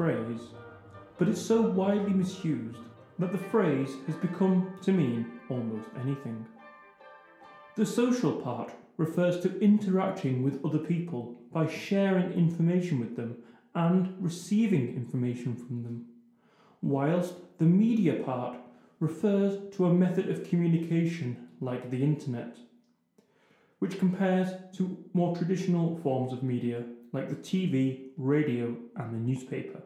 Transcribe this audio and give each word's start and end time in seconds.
phrase, 0.00 0.40
but 1.18 1.28
it's 1.28 1.42
so 1.42 1.60
widely 1.60 2.14
misused 2.14 2.78
that 3.18 3.32
the 3.32 3.46
phrase 3.52 3.90
has 4.06 4.16
become 4.16 4.72
to 4.80 4.92
mean 4.92 5.26
almost 5.50 5.88
anything. 6.02 6.46
The 7.76 7.84
social 7.84 8.32
part 8.32 8.72
refers 8.96 9.40
to 9.40 9.60
interacting 9.60 10.42
with 10.42 10.64
other 10.64 10.78
people 10.78 11.38
by 11.52 11.66
sharing 11.66 12.32
information 12.32 12.98
with 12.98 13.14
them 13.14 13.42
and 13.74 14.16
receiving 14.18 14.88
information 14.96 15.54
from 15.54 15.82
them, 15.82 16.06
whilst 16.80 17.34
the 17.58 17.66
media 17.66 18.24
part 18.24 18.56
refers 19.00 19.58
to 19.76 19.84
a 19.84 19.92
method 19.92 20.30
of 20.30 20.48
communication 20.48 21.46
like 21.60 21.90
the 21.90 22.02
internet, 22.02 22.56
which 23.80 23.98
compares 23.98 24.48
to 24.78 24.96
more 25.12 25.36
traditional 25.36 25.98
forms 25.98 26.32
of 26.32 26.42
media 26.42 26.84
like 27.12 27.28
the 27.28 27.36
TV, 27.36 28.12
radio, 28.16 28.74
and 28.96 29.12
the 29.12 29.18
newspaper. 29.18 29.82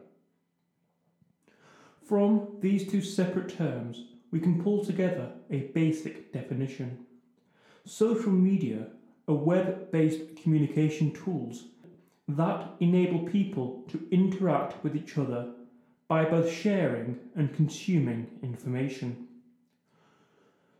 From 2.05 2.57
these 2.59 2.87
two 2.87 3.01
separate 3.01 3.57
terms, 3.57 4.03
we 4.29 4.39
can 4.39 4.61
pull 4.61 4.85
together 4.85 5.31
a 5.49 5.71
basic 5.73 6.31
definition. 6.31 7.05
Social 7.83 8.31
media 8.31 8.87
are 9.27 9.33
web 9.33 9.91
based 9.91 10.35
communication 10.35 11.11
tools 11.13 11.63
that 12.27 12.69
enable 12.79 13.27
people 13.27 13.83
to 13.89 14.07
interact 14.11 14.83
with 14.83 14.95
each 14.95 15.17
other 15.17 15.47
by 16.07 16.25
both 16.25 16.51
sharing 16.51 17.19
and 17.35 17.55
consuming 17.55 18.27
information. 18.43 19.27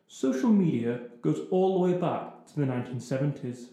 Social 0.07 0.51
media 0.51 0.99
goes 1.23 1.39
all 1.49 1.73
the 1.73 1.91
way 1.91 1.99
back 1.99 2.45
to 2.47 2.59
the 2.59 2.67
1970s. 2.67 3.69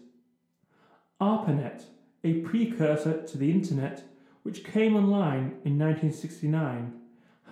ARPANET, 1.21 1.83
a 2.23 2.41
precursor 2.41 3.21
to 3.21 3.37
the 3.37 3.51
internet, 3.51 4.03
which 4.41 4.63
came 4.63 4.95
online 4.95 5.59
in 5.63 5.77
1969, 5.77 6.99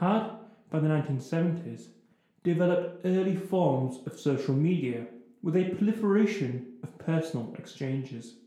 had, 0.02 0.32
by 0.72 0.80
the 0.80 0.88
1970s, 0.88 1.90
developed 2.44 3.06
early 3.06 3.36
forms 3.36 4.00
of 4.08 4.20
social 4.20 4.56
media 4.56 5.06
with 5.44 5.56
a 5.56 5.70
proliferation 5.76 6.74
of 6.82 6.98
personal 6.98 7.54
exchanges. 7.58 8.38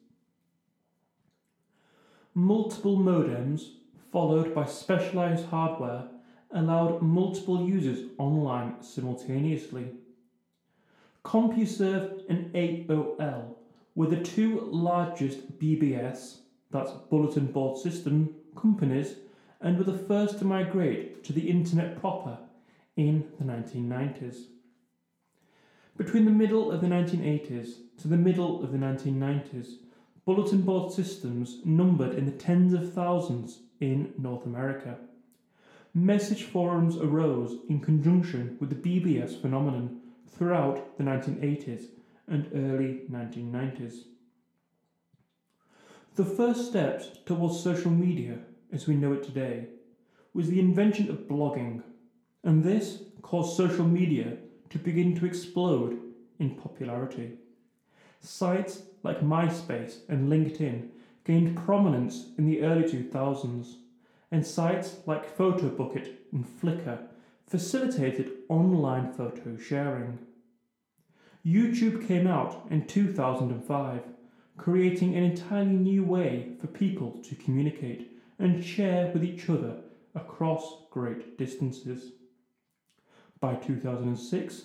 Multiple 2.34 2.98
modems, 2.98 3.76
followed 4.10 4.52
by 4.52 4.64
specialized 4.64 5.46
hardware, 5.46 6.08
allowed 6.50 7.00
multiple 7.02 7.64
users 7.64 8.10
online 8.18 8.82
simultaneously. 8.82 9.92
CompuServe 11.24 12.22
and 12.28 12.52
AOL 12.52 13.54
were 13.94 14.08
the 14.08 14.22
two 14.22 14.60
largest 14.72 15.56
BBS, 15.60 16.38
that's 16.72 16.90
Bulletin 17.10 17.46
Board 17.46 17.78
System, 17.78 18.34
companies 18.56 19.14
and 19.64 19.78
were 19.78 19.84
the 19.84 19.98
first 19.98 20.38
to 20.38 20.44
migrate 20.44 21.24
to 21.24 21.32
the 21.32 21.48
internet 21.50 21.98
proper 21.98 22.36
in 22.96 23.24
the 23.38 23.44
1990s. 23.44 24.44
Between 25.96 26.26
the 26.26 26.30
middle 26.30 26.70
of 26.70 26.82
the 26.82 26.86
1980s 26.86 27.76
to 28.02 28.08
the 28.08 28.16
middle 28.18 28.62
of 28.62 28.72
the 28.72 28.78
1990s, 28.78 29.76
bulletin 30.26 30.60
board 30.60 30.92
systems 30.92 31.60
numbered 31.64 32.14
in 32.14 32.26
the 32.26 32.32
tens 32.32 32.74
of 32.74 32.92
thousands 32.92 33.60
in 33.80 34.12
North 34.18 34.44
America. 34.44 34.98
Message 35.94 36.42
forums 36.42 36.96
arose 36.98 37.56
in 37.68 37.80
conjunction 37.80 38.58
with 38.60 38.68
the 38.68 39.00
BBS 39.00 39.40
phenomenon 39.40 40.00
throughout 40.28 40.98
the 40.98 41.04
1980s 41.04 41.86
and 42.28 42.50
early 42.54 43.02
1990s. 43.10 44.02
The 46.16 46.24
first 46.24 46.66
steps 46.66 47.08
towards 47.24 47.62
social 47.62 47.90
media 47.90 48.40
as 48.74 48.88
we 48.88 48.96
know 48.96 49.12
it 49.12 49.22
today 49.22 49.68
was 50.34 50.48
the 50.48 50.58
invention 50.58 51.08
of 51.08 51.28
blogging, 51.28 51.80
and 52.42 52.62
this 52.62 53.04
caused 53.22 53.56
social 53.56 53.86
media 53.86 54.36
to 54.68 54.78
begin 54.78 55.14
to 55.14 55.24
explode 55.24 55.96
in 56.40 56.56
popularity. 56.56 57.34
Sites 58.20 58.82
like 59.04 59.20
MySpace 59.20 59.98
and 60.08 60.28
LinkedIn 60.28 60.88
gained 61.24 61.56
prominence 61.56 62.30
in 62.36 62.46
the 62.46 62.62
early 62.62 62.82
2000s, 62.82 63.76
and 64.32 64.44
sites 64.44 64.96
like 65.06 65.36
PhotoBucket 65.38 66.08
and 66.32 66.44
Flickr 66.44 66.98
facilitated 67.46 68.32
online 68.48 69.12
photo 69.12 69.56
sharing. 69.56 70.18
YouTube 71.46 72.08
came 72.08 72.26
out 72.26 72.66
in 72.70 72.86
2005, 72.86 74.00
creating 74.56 75.14
an 75.14 75.22
entirely 75.22 75.76
new 75.76 76.02
way 76.02 76.56
for 76.60 76.66
people 76.66 77.12
to 77.22 77.36
communicate 77.36 78.13
and 78.38 78.64
share 78.64 79.10
with 79.12 79.24
each 79.24 79.48
other 79.48 79.76
across 80.14 80.84
great 80.90 81.38
distances. 81.38 82.12
By 83.40 83.54
2006, 83.56 84.62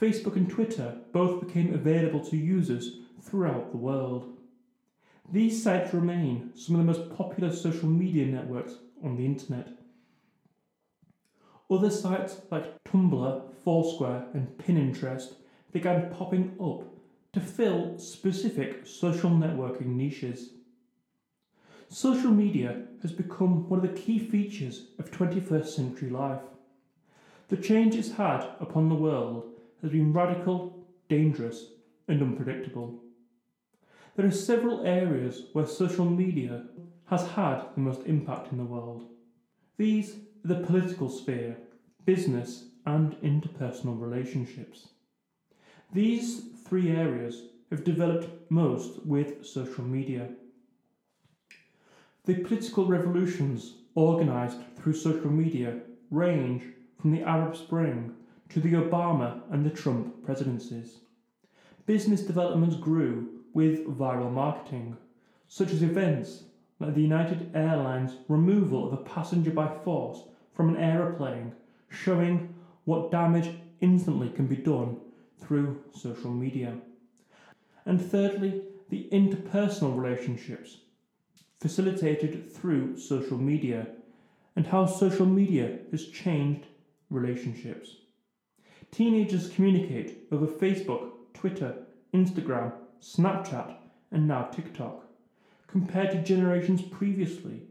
Facebook 0.00 0.36
and 0.36 0.48
Twitter 0.48 0.96
both 1.12 1.46
became 1.46 1.74
available 1.74 2.24
to 2.26 2.36
users 2.36 2.98
throughout 3.22 3.70
the 3.70 3.76
world. 3.76 4.36
These 5.30 5.62
sites 5.62 5.92
remain 5.92 6.52
some 6.54 6.76
of 6.76 6.86
the 6.86 6.92
most 6.92 7.16
popular 7.16 7.52
social 7.52 7.88
media 7.88 8.26
networks 8.26 8.74
on 9.02 9.16
the 9.16 9.24
internet. 9.24 9.68
Other 11.70 11.90
sites 11.90 12.40
like 12.50 12.82
Tumblr, 12.84 13.42
Foursquare, 13.64 14.26
and 14.34 14.48
Pinterest 14.56 15.34
began 15.72 16.10
popping 16.10 16.56
up 16.60 16.84
to 17.32 17.40
fill 17.40 17.98
specific 17.98 18.86
social 18.86 19.30
networking 19.30 19.96
niches. 19.96 20.50
Social 21.88 22.30
media 22.30 22.82
has 23.02 23.12
become 23.12 23.68
one 23.68 23.84
of 23.84 23.94
the 23.94 24.00
key 24.00 24.18
features 24.18 24.88
of 24.98 25.10
21st 25.10 25.66
century 25.66 26.10
life. 26.10 26.42
The 27.48 27.56
change 27.56 27.94
it's 27.94 28.12
had 28.12 28.44
upon 28.60 28.88
the 28.88 28.94
world 28.96 29.52
has 29.82 29.92
been 29.92 30.12
radical, 30.12 30.84
dangerous, 31.08 31.66
and 32.08 32.20
unpredictable. 32.20 33.00
There 34.16 34.26
are 34.26 34.32
several 34.32 34.84
areas 34.84 35.44
where 35.52 35.66
social 35.66 36.06
media 36.06 36.64
has 37.06 37.26
had 37.28 37.62
the 37.74 37.80
most 37.80 38.00
impact 38.06 38.50
in 38.50 38.58
the 38.58 38.64
world. 38.64 39.04
These 39.76 40.16
are 40.44 40.48
the 40.54 40.66
political 40.66 41.08
sphere, 41.08 41.56
business, 42.04 42.64
and 42.84 43.12
interpersonal 43.20 44.00
relationships. 44.00 44.88
These 45.92 46.42
three 46.64 46.90
areas 46.90 47.42
have 47.70 47.84
developed 47.84 48.50
most 48.50 49.04
with 49.04 49.44
social 49.44 49.84
media. 49.84 50.28
The 52.26 52.34
political 52.34 52.86
revolutions 52.86 53.74
organised 53.96 54.58
through 54.74 54.94
social 54.94 55.30
media 55.30 55.78
range 56.10 56.64
from 57.00 57.12
the 57.12 57.22
Arab 57.22 57.56
Spring 57.56 58.14
to 58.48 58.58
the 58.58 58.72
Obama 58.72 59.42
and 59.52 59.64
the 59.64 59.70
Trump 59.70 60.24
presidencies. 60.24 60.98
Business 61.86 62.22
developments 62.22 62.74
grew 62.74 63.28
with 63.54 63.86
viral 63.86 64.32
marketing, 64.32 64.96
such 65.46 65.70
as 65.70 65.84
events 65.84 66.42
like 66.80 66.96
the 66.96 67.00
United 67.00 67.52
Airlines 67.54 68.16
removal 68.26 68.88
of 68.88 68.92
a 68.94 69.04
passenger 69.04 69.52
by 69.52 69.68
force 69.84 70.24
from 70.52 70.68
an 70.68 70.82
aeroplane, 70.82 71.52
showing 71.90 72.52
what 72.86 73.12
damage 73.12 73.56
instantly 73.80 74.30
can 74.30 74.48
be 74.48 74.56
done 74.56 74.96
through 75.38 75.80
social 75.94 76.32
media. 76.32 76.76
And 77.84 78.02
thirdly, 78.02 78.62
the 78.88 79.08
interpersonal 79.12 79.96
relationships 79.96 80.78
facilitated 81.60 82.52
through 82.52 82.98
social 82.98 83.38
media 83.38 83.86
and 84.54 84.66
how 84.66 84.86
social 84.86 85.26
media 85.26 85.78
has 85.90 86.08
changed 86.08 86.66
relationships. 87.10 87.96
Teenagers 88.90 89.50
communicate 89.50 90.26
over 90.32 90.46
Facebook, 90.46 91.10
Twitter, 91.34 91.74
Instagram, 92.14 92.72
Snapchat, 93.00 93.76
and 94.10 94.26
now 94.26 94.44
TikTok, 94.44 95.04
compared 95.66 96.10
to 96.12 96.22
generations 96.22 96.82
previously. 96.82 97.62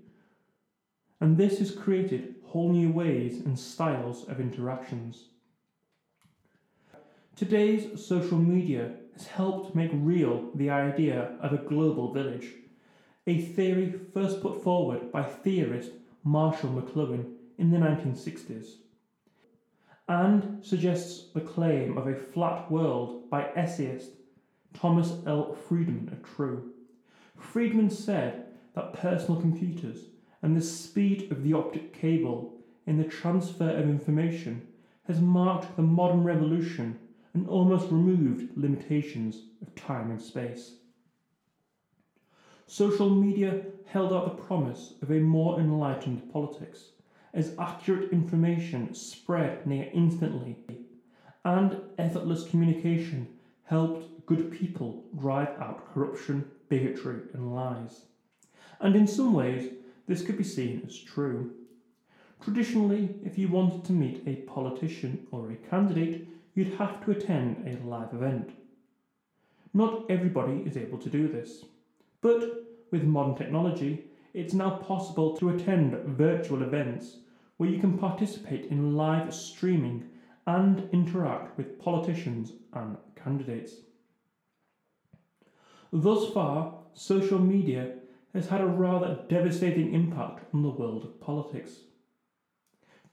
And 1.19 1.37
this 1.37 1.59
has 1.59 1.71
created 1.71 2.35
whole 2.43 2.71
new 2.71 2.91
ways 2.91 3.39
and 3.45 3.57
styles 3.57 4.27
of 4.29 4.39
interactions. 4.39 5.25
Today's 7.35 8.05
social 8.05 8.37
media 8.37 8.91
has 9.13 9.27
helped 9.27 9.75
make 9.75 9.91
real 9.93 10.51
the 10.55 10.69
idea 10.69 11.35
of 11.41 11.53
a 11.53 11.57
global 11.57 12.13
village 12.13 12.47
a 13.27 13.39
theory 13.39 13.93
first 14.13 14.41
put 14.41 14.63
forward 14.63 15.11
by 15.11 15.23
theorist 15.23 15.91
Marshall 16.23 16.69
McLuhan 16.69 17.33
in 17.57 17.71
the 17.71 17.77
1960s, 17.77 18.75
and 20.07 20.63
suggests 20.63 21.31
the 21.33 21.41
claim 21.41 21.97
of 21.97 22.07
a 22.07 22.15
flat 22.15 22.69
world 22.71 23.29
by 23.29 23.49
essayist 23.55 24.11
Thomas 24.73 25.13
L. 25.25 25.55
Friedman 25.67 26.09
are 26.11 26.35
true. 26.35 26.71
Friedman 27.37 27.89
said 27.89 28.47
that 28.75 28.93
personal 28.93 29.41
computers 29.41 30.05
and 30.41 30.55
the 30.55 30.61
speed 30.61 31.31
of 31.31 31.43
the 31.43 31.53
optic 31.53 31.93
cable 31.93 32.53
in 32.85 32.97
the 32.97 33.03
transfer 33.03 33.69
of 33.69 33.89
information 33.89 34.67
has 35.07 35.19
marked 35.19 35.75
the 35.75 35.81
modern 35.81 36.23
revolution 36.23 36.99
and 37.33 37.47
almost 37.47 37.91
removed 37.91 38.55
limitations 38.55 39.43
of 39.61 39.73
time 39.75 40.11
and 40.11 40.21
space. 40.21 40.75
Social 42.67 43.09
media 43.09 43.61
held 43.85 44.11
out 44.11 44.25
the 44.25 44.43
promise 44.43 44.95
of 45.01 45.11
a 45.11 45.19
more 45.19 45.59
enlightened 45.59 46.31
politics, 46.33 46.91
as 47.33 47.55
accurate 47.59 48.11
information 48.11 48.93
spread 48.93 49.67
near 49.67 49.89
instantly, 49.93 50.57
and 51.43 51.79
effortless 51.99 52.47
communication 52.49 53.27
helped 53.65 54.25
good 54.25 54.51
people 54.51 55.03
drive 55.19 55.49
out 55.59 55.93
corruption, 55.93 56.49
bigotry, 56.67 57.21
and 57.33 57.53
lies. 57.53 58.05
And 58.79 58.95
in 58.95 59.05
some 59.05 59.33
ways, 59.33 59.71
this 60.07 60.23
could 60.23 60.37
be 60.37 60.43
seen 60.43 60.81
as 60.87 60.97
true. 60.97 61.53
Traditionally, 62.43 63.15
if 63.23 63.37
you 63.37 63.47
wanted 63.47 63.85
to 63.85 63.91
meet 63.91 64.23
a 64.25 64.37
politician 64.47 65.27
or 65.31 65.51
a 65.51 65.55
candidate, 65.55 66.27
you'd 66.55 66.73
have 66.75 67.03
to 67.05 67.11
attend 67.11 67.67
a 67.67 67.83
live 67.85 68.13
event. 68.13 68.51
Not 69.73 70.09
everybody 70.09 70.63
is 70.65 70.77
able 70.77 70.97
to 70.97 71.09
do 71.09 71.27
this, 71.27 71.65
but 72.25 72.65
with 72.89 73.03
modern 73.03 73.35
technology, 73.35 74.05
it's 74.33 74.55
now 74.55 74.71
possible 74.77 75.37
to 75.37 75.49
attend 75.49 75.93
virtual 76.17 76.63
events 76.63 77.17
where 77.57 77.69
you 77.69 77.79
can 77.79 77.99
participate 77.99 78.65
in 78.71 78.95
live 78.95 79.31
streaming 79.31 80.09
and 80.47 80.89
interact 80.91 81.55
with 81.55 81.79
politicians 81.79 82.53
and 82.73 82.97
candidates. 83.15 83.73
Thus 85.93 86.33
far, 86.33 86.73
social 86.95 87.37
media 87.37 87.93
has 88.33 88.47
had 88.47 88.61
a 88.61 88.65
rather 88.65 89.19
devastating 89.29 89.93
impact 89.93 90.51
on 90.51 90.63
the 90.63 90.69
world 90.69 91.03
of 91.03 91.21
politics. 91.21 91.73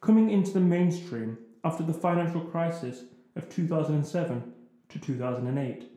Coming 0.01 0.31
into 0.31 0.53
the 0.53 0.61
mainstream 0.61 1.37
after 1.65 1.83
the 1.83 1.93
financial 1.93 2.41
crisis 2.41 3.05
of 3.37 3.51
2007 3.51 4.55
to 4.89 4.99
2008, 4.99 5.92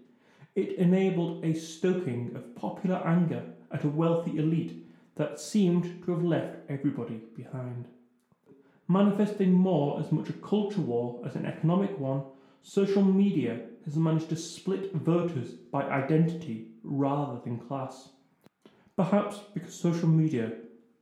it 0.56 0.78
enabled 0.78 1.44
a 1.44 1.54
stoking 1.54 2.32
of 2.36 2.56
popular 2.56 2.98
anger 3.06 3.44
at 3.72 3.84
a 3.84 3.90
wealthy 3.90 4.38
elite 4.38 4.86
that 5.16 5.40
seemed 5.40 6.04
to 6.04 6.12
have 6.12 6.24
left 6.24 6.58
everybody 6.70 7.22
behind. 7.36 7.88
Manifesting 8.88 9.52
more 9.52 10.00
as 10.00 10.12
much 10.12 10.30
a 10.30 10.34
culture 10.34 10.82
war 10.82 11.22
as 11.26 11.36
an 11.36 11.46
economic 11.46 11.98
one, 12.00 12.24
social 12.62 13.04
media 13.04 13.60
has 13.84 13.96
managed 13.96 14.30
to 14.30 14.36
split 14.36 14.94
voters 14.94 15.52
by 15.52 15.84
identity 15.84 16.68
rather 16.84 17.40
than 17.44 17.60
class. 17.60 18.10
Perhaps 18.96 19.40
because 19.54 19.74
social 19.74 20.08
media 20.08 20.54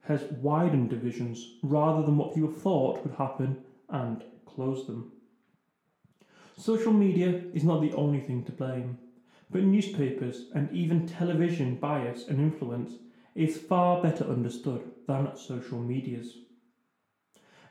has 0.02 0.24
widened 0.42 0.90
divisions 0.90 1.58
rather 1.62 2.04
than 2.04 2.18
what 2.18 2.34
people 2.34 2.52
thought 2.52 3.04
would 3.04 3.16
happen 3.16 3.58
and 3.90 4.24
closed 4.46 4.88
them. 4.88 5.12
Social 6.58 6.94
media 6.94 7.44
is 7.54 7.64
not 7.64 7.82
the 7.82 7.94
only 7.94 8.20
thing 8.20 8.44
to 8.44 8.52
blame, 8.52 8.98
but 9.54 9.62
newspapers 9.64 10.48
and 10.56 10.68
even 10.72 11.08
television 11.08 11.76
bias 11.76 12.28
and 12.28 12.40
influence 12.40 12.94
is 13.36 13.56
far 13.56 14.02
better 14.02 14.26
understood 14.26 14.82
than 15.08 15.38
social 15.38 15.80
medias. 15.80 16.40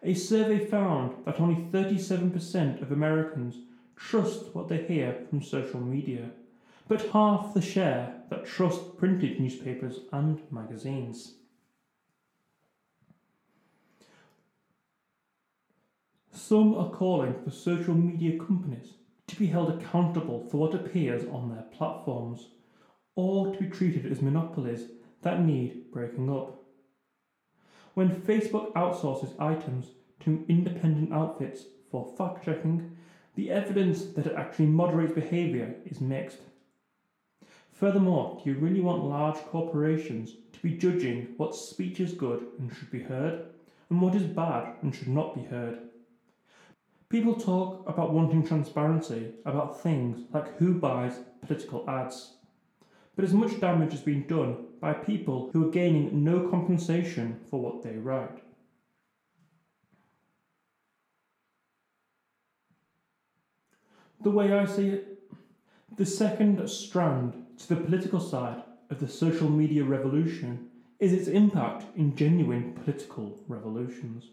A 0.04 0.14
survey 0.14 0.64
found 0.64 1.24
that 1.24 1.40
only 1.40 1.56
37% 1.72 2.82
of 2.82 2.92
Americans 2.92 3.56
trust 3.96 4.54
what 4.54 4.68
they 4.68 4.84
hear 4.84 5.26
from 5.28 5.42
social 5.42 5.80
media, 5.80 6.30
but 6.86 7.08
half 7.10 7.52
the 7.52 7.60
share 7.60 8.14
that 8.30 8.46
trust 8.46 8.96
printed 8.96 9.40
newspapers 9.40 10.00
and 10.12 10.40
magazines. 10.52 11.34
Some 16.32 16.76
are 16.76 16.90
calling 16.90 17.34
for 17.42 17.50
social 17.50 17.94
media 17.94 18.38
companies 18.38 18.94
to 19.32 19.38
be 19.38 19.46
held 19.46 19.70
accountable 19.70 20.46
for 20.50 20.58
what 20.58 20.74
appears 20.74 21.24
on 21.24 21.48
their 21.48 21.64
platforms, 21.72 22.48
or 23.16 23.52
to 23.52 23.58
be 23.58 23.70
treated 23.70 24.10
as 24.10 24.20
monopolies 24.20 24.88
that 25.22 25.42
need 25.42 25.90
breaking 25.90 26.30
up. 26.30 26.62
When 27.94 28.20
Facebook 28.22 28.72
outsources 28.74 29.40
items 29.40 29.86
to 30.20 30.44
independent 30.48 31.12
outfits 31.12 31.64
for 31.90 32.14
fact 32.16 32.44
checking, 32.44 32.96
the 33.34 33.50
evidence 33.50 34.04
that 34.12 34.26
it 34.26 34.34
actually 34.36 34.66
moderates 34.66 35.14
behaviour 35.14 35.76
is 35.86 36.00
mixed. 36.00 36.38
Furthermore, 37.72 38.38
do 38.44 38.50
you 38.50 38.56
really 38.56 38.80
want 38.80 39.04
large 39.04 39.38
corporations 39.46 40.34
to 40.52 40.60
be 40.60 40.76
judging 40.76 41.28
what 41.38 41.54
speech 41.54 42.00
is 42.00 42.12
good 42.12 42.46
and 42.58 42.70
should 42.74 42.90
be 42.90 43.02
heard, 43.02 43.46
and 43.88 44.00
what 44.00 44.14
is 44.14 44.24
bad 44.24 44.74
and 44.82 44.94
should 44.94 45.08
not 45.08 45.34
be 45.34 45.42
heard? 45.42 45.78
People 47.12 47.34
talk 47.34 47.86
about 47.86 48.14
wanting 48.14 48.42
transparency 48.42 49.34
about 49.44 49.78
things 49.82 50.22
like 50.32 50.56
who 50.56 50.72
buys 50.72 51.12
political 51.42 51.84
ads. 51.86 52.36
But 53.14 53.26
as 53.26 53.34
much 53.34 53.60
damage 53.60 53.90
has 53.92 54.00
been 54.00 54.26
done 54.26 54.64
by 54.80 54.94
people 54.94 55.50
who 55.52 55.68
are 55.68 55.70
gaining 55.70 56.24
no 56.24 56.48
compensation 56.48 57.38
for 57.50 57.60
what 57.60 57.82
they 57.82 57.98
write. 57.98 58.38
The 64.22 64.30
way 64.30 64.54
I 64.54 64.64
see 64.64 64.88
it, 64.88 65.18
the 65.98 66.06
second 66.06 66.66
strand 66.66 67.34
to 67.58 67.68
the 67.68 67.82
political 67.82 68.20
side 68.20 68.62
of 68.88 69.00
the 69.00 69.08
social 69.08 69.50
media 69.50 69.84
revolution 69.84 70.70
is 70.98 71.12
its 71.12 71.28
impact 71.28 71.84
in 71.94 72.16
genuine 72.16 72.72
political 72.72 73.38
revolutions. 73.48 74.30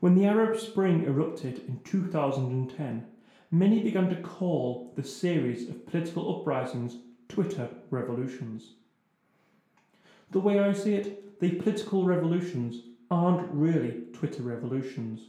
When 0.00 0.14
the 0.14 0.26
Arab 0.26 0.58
Spring 0.58 1.04
erupted 1.04 1.62
in 1.66 1.80
2010, 1.82 3.06
many 3.50 3.82
began 3.82 4.10
to 4.10 4.16
call 4.16 4.92
the 4.94 5.02
series 5.02 5.70
of 5.70 5.86
political 5.86 6.38
uprisings 6.38 6.98
Twitter 7.28 7.70
revolutions. 7.90 8.74
The 10.32 10.40
way 10.40 10.60
I 10.60 10.74
see 10.74 10.94
it, 10.96 11.40
the 11.40 11.52
political 11.52 12.04
revolutions 12.04 12.82
aren't 13.10 13.50
really 13.50 14.02
Twitter 14.12 14.42
revolutions, 14.42 15.20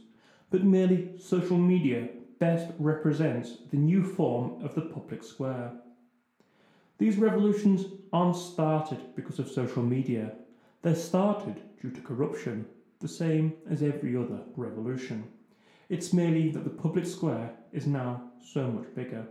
but 0.50 0.64
merely 0.64 1.12
social 1.18 1.56
media 1.56 2.08
best 2.38 2.68
represents 2.78 3.58
the 3.70 3.78
new 3.78 4.04
form 4.04 4.62
of 4.62 4.74
the 4.74 4.82
public 4.82 5.24
square. 5.24 5.72
These 6.98 7.16
revolutions 7.16 7.86
aren't 8.12 8.36
started 8.36 9.14
because 9.16 9.38
of 9.38 9.48
social 9.48 9.82
media, 9.82 10.32
they're 10.82 10.94
started 10.94 11.56
due 11.80 11.90
to 11.90 12.00
corruption 12.02 12.66
the 13.00 13.08
same 13.08 13.54
as 13.70 13.82
every 13.82 14.16
other 14.16 14.40
revolution. 14.56 15.24
It's 15.88 16.12
merely 16.12 16.50
that 16.50 16.64
the 16.64 16.70
public 16.70 17.06
square 17.06 17.50
is 17.72 17.86
now 17.86 18.30
so 18.44 18.68
much 18.68 18.94
bigger. 18.94 19.26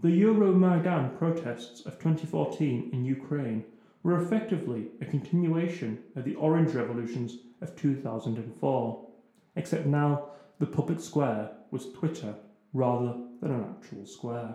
The 0.00 0.08
Euromaidan 0.08 1.16
protests 1.16 1.86
of 1.86 1.98
2014 1.98 2.90
in 2.92 3.04
Ukraine 3.04 3.64
were 4.02 4.20
effectively 4.20 4.88
a 5.00 5.04
continuation 5.04 5.98
of 6.16 6.24
the 6.24 6.34
Orange 6.34 6.72
revolutions 6.72 7.38
of 7.60 7.76
2004, 7.76 9.08
except 9.56 9.86
now 9.86 10.30
the 10.58 10.66
public 10.66 11.00
square 11.00 11.52
was 11.70 11.92
Twitter 11.92 12.34
rather 12.72 13.14
than 13.40 13.52
an 13.52 13.64
actual 13.76 14.04
square. 14.06 14.54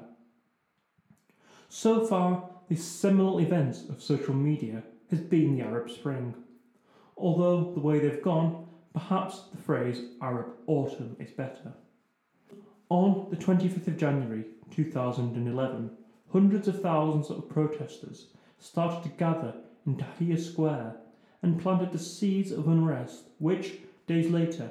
So 1.69 2.05
far, 2.05 2.49
the 2.67 2.75
seminal 2.75 3.39
event 3.39 3.77
of 3.89 4.03
social 4.03 4.33
media 4.33 4.83
has 5.09 5.21
been 5.21 5.57
the 5.57 5.63
Arab 5.63 5.89
Spring 5.89 6.35
although 7.17 7.71
the 7.73 7.79
way 7.79 7.99
they've 7.99 8.21
gone, 8.21 8.67
perhaps 8.93 9.43
the 9.51 9.61
phrase 9.61 10.01
Arab 10.21 10.47
autumn 10.67 11.15
is 11.19 11.31
better. 11.31 11.73
On 12.89 13.27
the 13.29 13.35
25th 13.35 13.87
of 13.87 13.97
January 13.97 14.45
2011, 14.71 15.91
hundreds 16.31 16.67
of 16.67 16.81
thousands 16.81 17.29
of 17.29 17.49
protesters 17.49 18.27
started 18.59 19.03
to 19.03 19.17
gather 19.17 19.53
in 19.85 19.97
Tahrir 19.97 20.39
Square 20.39 20.95
and 21.41 21.59
planted 21.59 21.91
the 21.91 21.99
seeds 21.99 22.51
of 22.51 22.67
unrest 22.67 23.25
which, 23.39 23.73
days 24.07 24.29
later, 24.29 24.69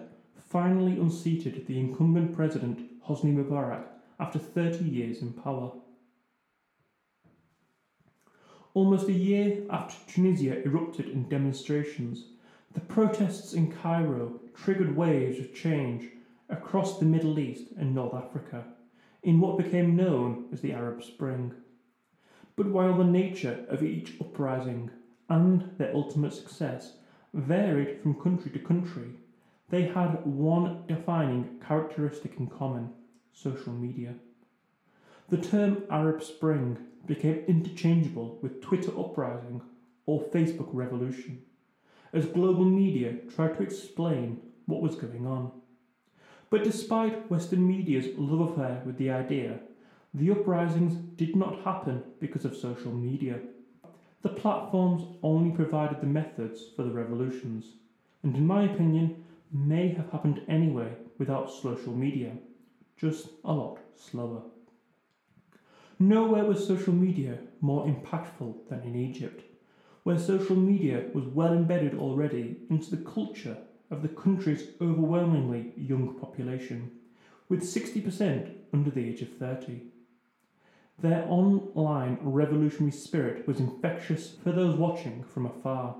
finally 0.48 0.92
unseated 0.92 1.66
the 1.66 1.78
incumbent 1.78 2.34
president 2.34 2.80
Hosni 3.06 3.34
Mubarak 3.34 3.84
after 4.18 4.38
30 4.38 4.84
years 4.84 5.20
in 5.20 5.32
power. 5.32 5.72
Almost 8.74 9.08
a 9.08 9.12
year 9.12 9.62
after 9.70 9.96
Tunisia 10.12 10.62
erupted 10.64 11.08
in 11.08 11.28
demonstrations, 11.28 12.24
the 12.76 12.82
protests 12.82 13.54
in 13.54 13.72
Cairo 13.72 14.38
triggered 14.54 14.94
waves 14.94 15.38
of 15.38 15.54
change 15.54 16.10
across 16.50 16.98
the 16.98 17.06
Middle 17.06 17.38
East 17.38 17.68
and 17.78 17.94
North 17.94 18.12
Africa 18.12 18.64
in 19.22 19.40
what 19.40 19.56
became 19.56 19.96
known 19.96 20.44
as 20.52 20.60
the 20.60 20.74
Arab 20.74 21.02
Spring. 21.02 21.54
But 22.54 22.66
while 22.66 22.94
the 22.98 23.04
nature 23.04 23.64
of 23.70 23.82
each 23.82 24.12
uprising 24.20 24.90
and 25.30 25.70
their 25.78 25.94
ultimate 25.94 26.34
success 26.34 26.98
varied 27.32 28.02
from 28.02 28.20
country 28.20 28.50
to 28.50 28.58
country, 28.58 29.08
they 29.70 29.84
had 29.84 30.26
one 30.26 30.82
defining 30.86 31.58
characteristic 31.66 32.34
in 32.38 32.46
common 32.46 32.92
social 33.32 33.72
media. 33.72 34.12
The 35.30 35.38
term 35.38 35.84
Arab 35.88 36.22
Spring 36.22 36.76
became 37.06 37.42
interchangeable 37.48 38.38
with 38.42 38.60
Twitter 38.60 38.90
uprising 39.00 39.62
or 40.04 40.24
Facebook 40.24 40.68
revolution 40.74 41.40
as 42.12 42.26
global 42.26 42.64
media 42.64 43.14
tried 43.34 43.56
to 43.56 43.62
explain 43.62 44.40
what 44.66 44.82
was 44.82 44.96
going 44.96 45.26
on. 45.26 45.50
But 46.50 46.64
despite 46.64 47.30
Western 47.30 47.66
media's 47.66 48.06
love 48.16 48.50
affair 48.50 48.82
with 48.86 48.98
the 48.98 49.10
idea, 49.10 49.60
the 50.14 50.30
uprisings 50.30 50.94
did 51.16 51.36
not 51.36 51.62
happen 51.62 52.02
because 52.20 52.44
of 52.44 52.56
social 52.56 52.92
media. 52.92 53.40
The 54.22 54.28
platforms 54.28 55.16
only 55.22 55.54
provided 55.54 56.00
the 56.00 56.06
methods 56.06 56.62
for 56.74 56.84
the 56.84 56.90
revolutions, 56.90 57.66
and 58.22 58.36
in 58.36 58.46
my 58.46 58.64
opinion, 58.64 59.24
may 59.52 59.88
have 59.88 60.10
happened 60.10 60.42
anyway 60.48 60.92
without 61.18 61.50
social 61.50 61.92
media, 61.94 62.32
just 62.96 63.28
a 63.44 63.52
lot 63.52 63.78
slower. 63.94 64.42
Nowhere 65.98 66.44
was 66.44 66.66
social 66.66 66.92
media 66.92 67.38
more 67.60 67.86
impactful 67.86 68.68
than 68.68 68.82
in 68.82 68.96
Egypt, 68.96 69.42
where 70.06 70.16
social 70.16 70.54
media 70.54 71.02
was 71.14 71.24
well 71.24 71.52
embedded 71.52 71.92
already 71.98 72.58
into 72.70 72.94
the 72.94 73.10
culture 73.10 73.56
of 73.90 74.02
the 74.02 74.08
country's 74.08 74.68
overwhelmingly 74.80 75.72
young 75.76 76.14
population, 76.14 76.92
with 77.48 77.60
60% 77.60 78.52
under 78.72 78.88
the 78.88 79.04
age 79.04 79.20
of 79.20 79.30
30. 79.30 79.82
Their 80.96 81.26
online 81.28 82.18
revolutionary 82.22 82.92
spirit 82.92 83.48
was 83.48 83.58
infectious 83.58 84.36
for 84.44 84.52
those 84.52 84.76
watching 84.76 85.24
from 85.24 85.44
afar. 85.44 85.96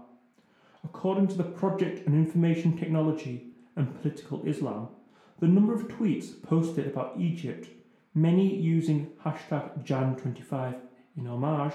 According 0.84 1.26
to 1.26 1.36
the 1.36 1.42
Project 1.42 2.06
on 2.06 2.14
Information 2.14 2.78
Technology 2.78 3.48
and 3.74 4.00
Political 4.00 4.46
Islam, 4.46 4.86
the 5.40 5.48
number 5.48 5.74
of 5.74 5.88
tweets 5.88 6.40
posted 6.44 6.86
about 6.86 7.18
Egypt, 7.18 7.66
many 8.14 8.54
using 8.54 9.10
hashtag 9.24 9.84
Jan25 9.84 10.76
in 11.16 11.26
homage, 11.26 11.74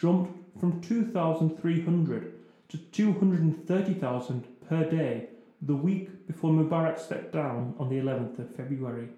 jumped 0.00 0.45
from 0.58 0.80
2,300 0.80 2.32
to 2.68 2.78
230,000 2.78 4.68
per 4.68 4.90
day 4.90 5.28
the 5.62 5.74
week 5.74 6.26
before 6.26 6.50
Mubarak 6.50 6.98
stepped 6.98 7.32
down 7.32 7.74
on 7.78 7.88
the 7.88 7.96
11th 7.96 8.38
of 8.38 8.54
February. 8.54 9.08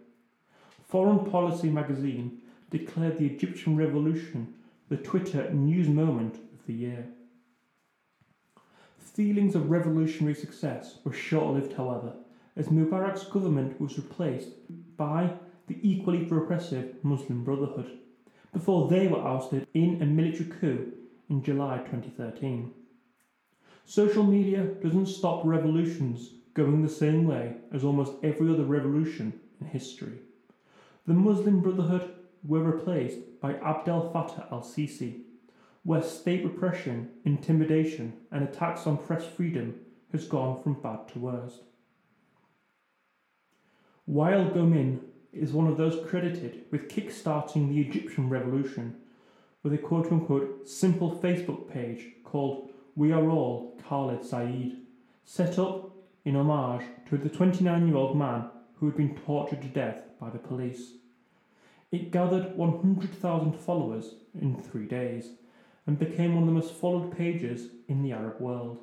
Foreign 0.87 1.31
Policy 1.31 1.69
magazine 1.69 2.39
declared 2.71 3.19
the 3.19 3.27
Egyptian 3.27 3.77
revolution 3.77 4.55
the 4.89 4.97
Twitter 4.97 5.51
news 5.51 5.89
moment 5.89 6.37
of 6.37 6.67
the 6.67 6.73
year. 6.73 7.07
Feelings 8.99 9.55
of 9.55 9.71
revolutionary 9.71 10.35
success 10.35 10.99
were 11.05 11.13
short 11.13 11.55
lived, 11.55 11.73
however, 11.73 12.13
as 12.57 12.69
Mubarak's 12.69 13.25
government 13.25 13.81
was 13.81 13.97
replaced 13.97 14.51
by 14.97 15.33
the 15.67 15.79
equally 15.83 16.25
repressive 16.25 16.95
Muslim 17.03 17.45
Brotherhood, 17.45 17.99
before 18.53 18.89
they 18.89 19.09
were 19.09 19.21
ousted 19.21 19.67
in 19.75 20.01
a 20.01 20.07
military 20.07 20.49
coup 20.49 20.93
in 21.29 21.43
July 21.43 21.79
2013. 21.79 22.73
Social 23.85 24.23
media 24.23 24.65
doesn't 24.83 25.07
stop 25.07 25.43
revolutions 25.45 26.31
going 26.55 26.83
the 26.83 26.89
same 26.89 27.27
way 27.27 27.55
as 27.73 27.85
almost 27.85 28.13
every 28.23 28.53
other 28.53 28.65
revolution 28.65 29.33
in 29.61 29.67
history. 29.67 30.21
The 31.07 31.15
Muslim 31.15 31.61
Brotherhood 31.61 32.15
were 32.45 32.63
replaced 32.63 33.41
by 33.41 33.55
Abdel 33.55 34.13
Fattah 34.13 34.51
al 34.53 34.61
Sisi, 34.61 35.23
where 35.85 36.03
state 36.03 36.45
repression, 36.45 37.11
intimidation, 37.25 38.13
and 38.31 38.45
attacks 38.45 38.87
on 38.87 38.99
press 38.99 39.25
freedom 39.25 39.75
has 40.13 40.27
gone 40.27 40.63
from 40.63 40.75
bad 40.75 41.09
to 41.09 41.19
worst. 41.19 41.63
Wael 44.09 44.53
Ghonim 44.55 45.01
is 45.33 45.53
one 45.53 45.67
of 45.67 45.77
those 45.77 46.07
credited 46.09 46.65
with 46.71 46.89
kick-starting 46.89 47.69
the 47.69 47.81
Egyptian 47.81 48.29
revolution 48.29 48.97
with 49.69 49.79
a 49.79 49.83
quote 49.83 50.11
unquote 50.11 50.67
simple 50.67 51.15
Facebook 51.23 51.71
page 51.71 52.07
called 52.25 52.71
We 52.97 53.13
Are 53.13 53.29
All 53.29 53.79
Khaled 53.87 54.25
Said, 54.25 54.79
set 55.27 55.59
up 55.59 55.91
in 56.25 56.37
homage 56.37 56.87
to 57.11 57.19
the 57.19 57.29
29 57.29 57.87
year 57.87 57.97
old 57.97 58.17
man 58.17 58.49
who 58.77 58.87
had 58.87 58.97
been 58.97 59.15
tortured 59.27 59.61
to 59.61 59.69
death 59.69 60.05
by 60.19 60.31
the 60.31 60.39
police. 60.39 60.93
It 61.93 62.11
gathered 62.11 62.57
100,000 62.57 63.53
followers 63.53 64.15
in 64.41 64.57
three 64.57 64.87
days 64.87 65.33
and 65.87 65.99
became 65.99 66.35
one 66.35 66.45
of 66.45 66.49
the 66.49 66.55
most 66.55 66.73
followed 66.73 67.15
pages 67.15 67.69
in 67.89 68.03
the 68.03 68.13
Arab 68.13 68.41
world. 68.41 68.79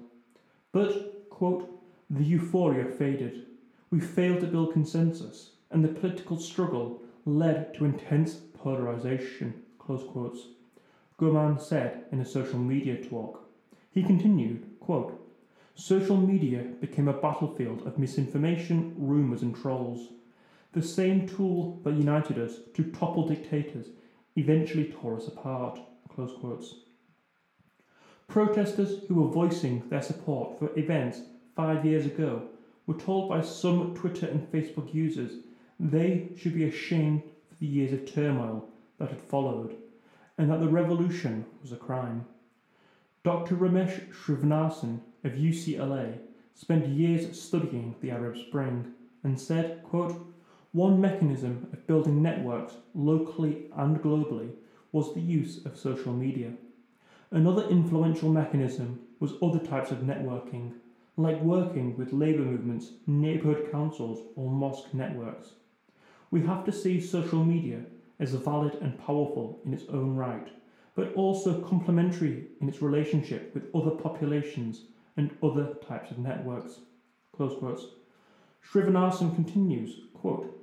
But, 0.72 1.32
quote, 1.32 1.68
the 2.12 2.24
euphoria 2.24 2.86
faded. 2.86 3.48
We 3.89 4.00
failed 4.01 4.42
to 4.42 4.48
build 4.48 4.74
consensus, 4.74 5.54
and 5.72 5.84
the 5.84 6.00
political 6.00 6.38
struggle 6.38 7.01
led 7.25 7.74
to 7.74 7.86
intense 7.86 8.36
polarization, 8.36 9.63
close 9.80 10.04
quotes. 10.12 10.50
Ghonim 11.19 11.62
said 11.62 12.05
in 12.12 12.19
a 12.19 12.25
social 12.25 12.60
media 12.60 13.03
talk. 13.03 13.48
He 13.91 14.03
continued, 14.03 14.65
quote, 14.79 15.22
Social 15.75 16.17
media 16.17 16.63
became 16.79 17.07
a 17.07 17.13
battlefield 17.13 17.86
of 17.86 17.98
misinformation, 17.98 18.95
rumours, 18.98 19.41
and 19.41 19.55
trolls. 19.55 20.10
The 20.74 20.81
same 20.81 21.27
tool 21.27 21.79
that 21.84 21.95
united 21.95 22.38
us 22.38 22.60
to 22.74 22.91
topple 22.91 23.27
dictators 23.27 23.88
eventually 24.36 24.86
tore 24.86 25.17
us 25.17 25.27
apart. 25.27 25.79
Protesters 28.27 29.03
who 29.07 29.15
were 29.15 29.29
voicing 29.29 29.84
their 29.89 30.01
support 30.01 30.57
for 30.57 30.77
events 30.77 31.22
five 31.55 31.86
years 31.86 32.05
ago 32.05 32.43
were 32.88 32.98
told 32.98 33.29
by 33.29 33.41
some 33.41 33.93
Twitter 33.95 34.27
and 34.27 34.50
Facebook 34.51 34.93
users 34.93 35.43
they 35.79 36.29
should 36.38 36.53
be 36.53 36.63
ashamed 36.63 37.24
for 37.50 37.55
the 37.60 37.65
years 37.65 37.91
of 37.91 38.05
turmoil 38.05 38.69
that 38.98 39.10
had 39.10 39.22
followed, 39.22 39.75
and 40.38 40.50
that 40.50 40.60
the 40.60 40.68
revolution 40.68 41.46
was 41.62 41.72
a 41.72 41.77
crime. 41.77 42.25
Dr. 43.24 43.56
Ramesh 43.56 44.13
Srinivasan 44.13 45.00
of 45.24 45.34
UCLA 45.34 46.20
spent 46.54 46.88
years 46.88 47.42
studying 47.42 47.96
the 48.01 48.12
Arab 48.12 48.38
Spring 48.38 48.94
and 49.24 49.39
said, 49.39 49.82
quote, 49.84 50.15
one 50.72 51.00
mechanism 51.00 51.68
of 51.72 51.88
building 51.88 52.22
networks 52.22 52.74
locally 52.94 53.65
and 53.77 54.01
globally 54.01 54.51
was 54.92 55.13
the 55.13 55.22
use 55.22 55.65
of 55.65 55.77
social 55.77 56.13
media. 56.13 56.51
Another 57.32 57.68
influential 57.70 58.30
mechanism 58.30 59.00
was 59.20 59.34
other 59.42 59.60
types 59.60 59.92
of 59.92 60.00
networking, 60.00 60.74
like 61.18 61.42
working 61.42 61.98
with 61.98 62.13
labour 62.13 62.44
movements, 62.44 62.92
neighbourhood 63.08 63.72
councils, 63.72 64.20
or 64.36 64.50
mosque 64.50 64.94
networks. 64.94 65.54
We 66.30 66.42
have 66.42 66.65
to 66.65 66.72
see 66.72 67.00
social 67.00 67.44
media 67.44 67.80
as 68.19 68.31
valid 68.31 68.75
and 68.81 68.98
powerful 68.98 69.62
in 69.65 69.74
its 69.74 69.86
own 69.89 70.15
right, 70.15 70.50
but 70.95 71.13
also 71.13 71.62
complementary 71.62 72.48
in 72.62 72.69
its 72.69 72.81
relationship 72.81 73.53
with 73.53 73.74
other 73.75 73.91
populations 73.91 74.86
and 75.17 75.36
other 75.43 75.74
types 75.88 76.12
of 76.12 76.19
networks. 76.19 76.79
Close 77.36 77.57
quotes. 77.60 77.86
Srinivasan 78.72 79.36
continues, 79.36 80.01
quote, 80.13 80.57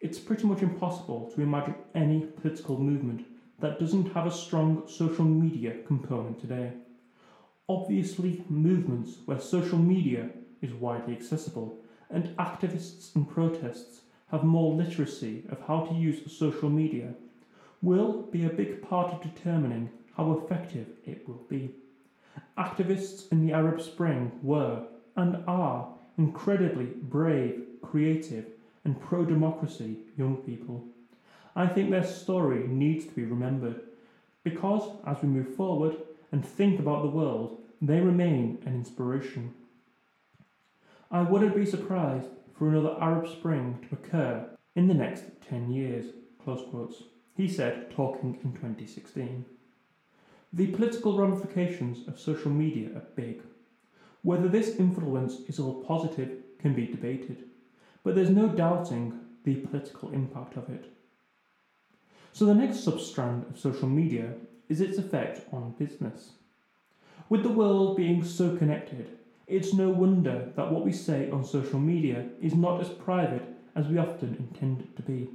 It's 0.00 0.18
pretty 0.18 0.46
much 0.46 0.62
impossible 0.62 1.30
to 1.34 1.42
imagine 1.42 1.74
any 1.94 2.26
political 2.40 2.78
movement 2.78 3.26
that 3.60 3.78
doesn't 3.78 4.12
have 4.12 4.26
a 4.26 4.30
strong 4.30 4.84
social 4.88 5.24
media 5.24 5.76
component 5.86 6.40
today. 6.40 6.72
Obviously, 7.68 8.44
movements 8.48 9.18
where 9.24 9.38
social 9.38 9.78
media 9.78 10.30
is 10.60 10.72
widely 10.72 11.14
accessible 11.14 11.78
and 12.10 12.36
activists 12.36 13.14
and 13.14 13.28
protests 13.28 14.02
have 14.32 14.42
more 14.42 14.74
literacy 14.74 15.44
of 15.50 15.60
how 15.68 15.80
to 15.80 15.94
use 15.94 16.32
social 16.32 16.70
media 16.70 17.12
will 17.82 18.22
be 18.22 18.46
a 18.46 18.50
big 18.50 18.82
part 18.88 19.12
of 19.12 19.22
determining 19.22 19.90
how 20.16 20.32
effective 20.32 20.86
it 21.04 21.28
will 21.28 21.44
be. 21.48 21.70
Activists 22.56 23.30
in 23.30 23.46
the 23.46 23.52
Arab 23.52 23.80
Spring 23.80 24.32
were 24.42 24.84
and 25.16 25.44
are 25.46 25.88
incredibly 26.16 26.86
brave, 26.86 27.62
creative, 27.82 28.46
and 28.84 29.00
pro 29.00 29.24
democracy 29.24 29.98
young 30.16 30.36
people. 30.38 30.82
I 31.54 31.66
think 31.66 31.90
their 31.90 32.06
story 32.06 32.66
needs 32.66 33.04
to 33.04 33.12
be 33.12 33.24
remembered 33.24 33.80
because 34.42 34.88
as 35.06 35.22
we 35.22 35.28
move 35.28 35.54
forward 35.54 35.96
and 36.32 36.44
think 36.44 36.80
about 36.80 37.02
the 37.02 37.08
world, 37.08 37.58
they 37.82 38.00
remain 38.00 38.62
an 38.64 38.74
inspiration. 38.74 39.52
I 41.10 41.20
wouldn't 41.20 41.54
be 41.54 41.66
surprised 41.66 42.28
for 42.62 42.68
another 42.68 42.96
Arab 43.00 43.26
Spring 43.26 43.84
to 43.88 43.96
occur 43.96 44.48
in 44.76 44.86
the 44.86 44.94
next 44.94 45.24
10 45.48 45.72
years. 45.72 46.06
He 47.34 47.48
said, 47.48 47.90
talking 47.90 48.38
in 48.44 48.52
2016. 48.52 49.44
The 50.52 50.68
political 50.68 51.18
ramifications 51.18 52.06
of 52.06 52.20
social 52.20 52.52
media 52.52 52.90
are 52.94 53.02
big. 53.16 53.42
Whether 54.22 54.46
this 54.46 54.76
influence 54.76 55.40
is 55.48 55.58
all 55.58 55.82
positive 55.82 56.38
can 56.60 56.72
be 56.72 56.86
debated, 56.86 57.46
but 58.04 58.14
there's 58.14 58.30
no 58.30 58.46
doubting 58.46 59.18
the 59.42 59.56
political 59.56 60.12
impact 60.12 60.56
of 60.56 60.68
it. 60.68 60.84
So, 62.32 62.44
the 62.44 62.54
next 62.54 62.86
substrand 62.86 63.50
of 63.50 63.58
social 63.58 63.88
media 63.88 64.34
is 64.68 64.80
its 64.80 64.98
effect 64.98 65.52
on 65.52 65.74
business. 65.80 66.34
With 67.28 67.42
the 67.42 67.48
world 67.48 67.96
being 67.96 68.22
so 68.22 68.56
connected, 68.56 69.18
it's 69.46 69.74
no 69.74 69.88
wonder 69.90 70.50
that 70.56 70.70
what 70.70 70.84
we 70.84 70.92
say 70.92 71.30
on 71.30 71.44
social 71.44 71.78
media 71.78 72.26
is 72.40 72.54
not 72.54 72.80
as 72.80 72.88
private 72.88 73.42
as 73.74 73.86
we 73.86 73.98
often 73.98 74.36
intend 74.38 74.80
it 74.80 74.96
to 74.96 75.02
be. 75.02 75.28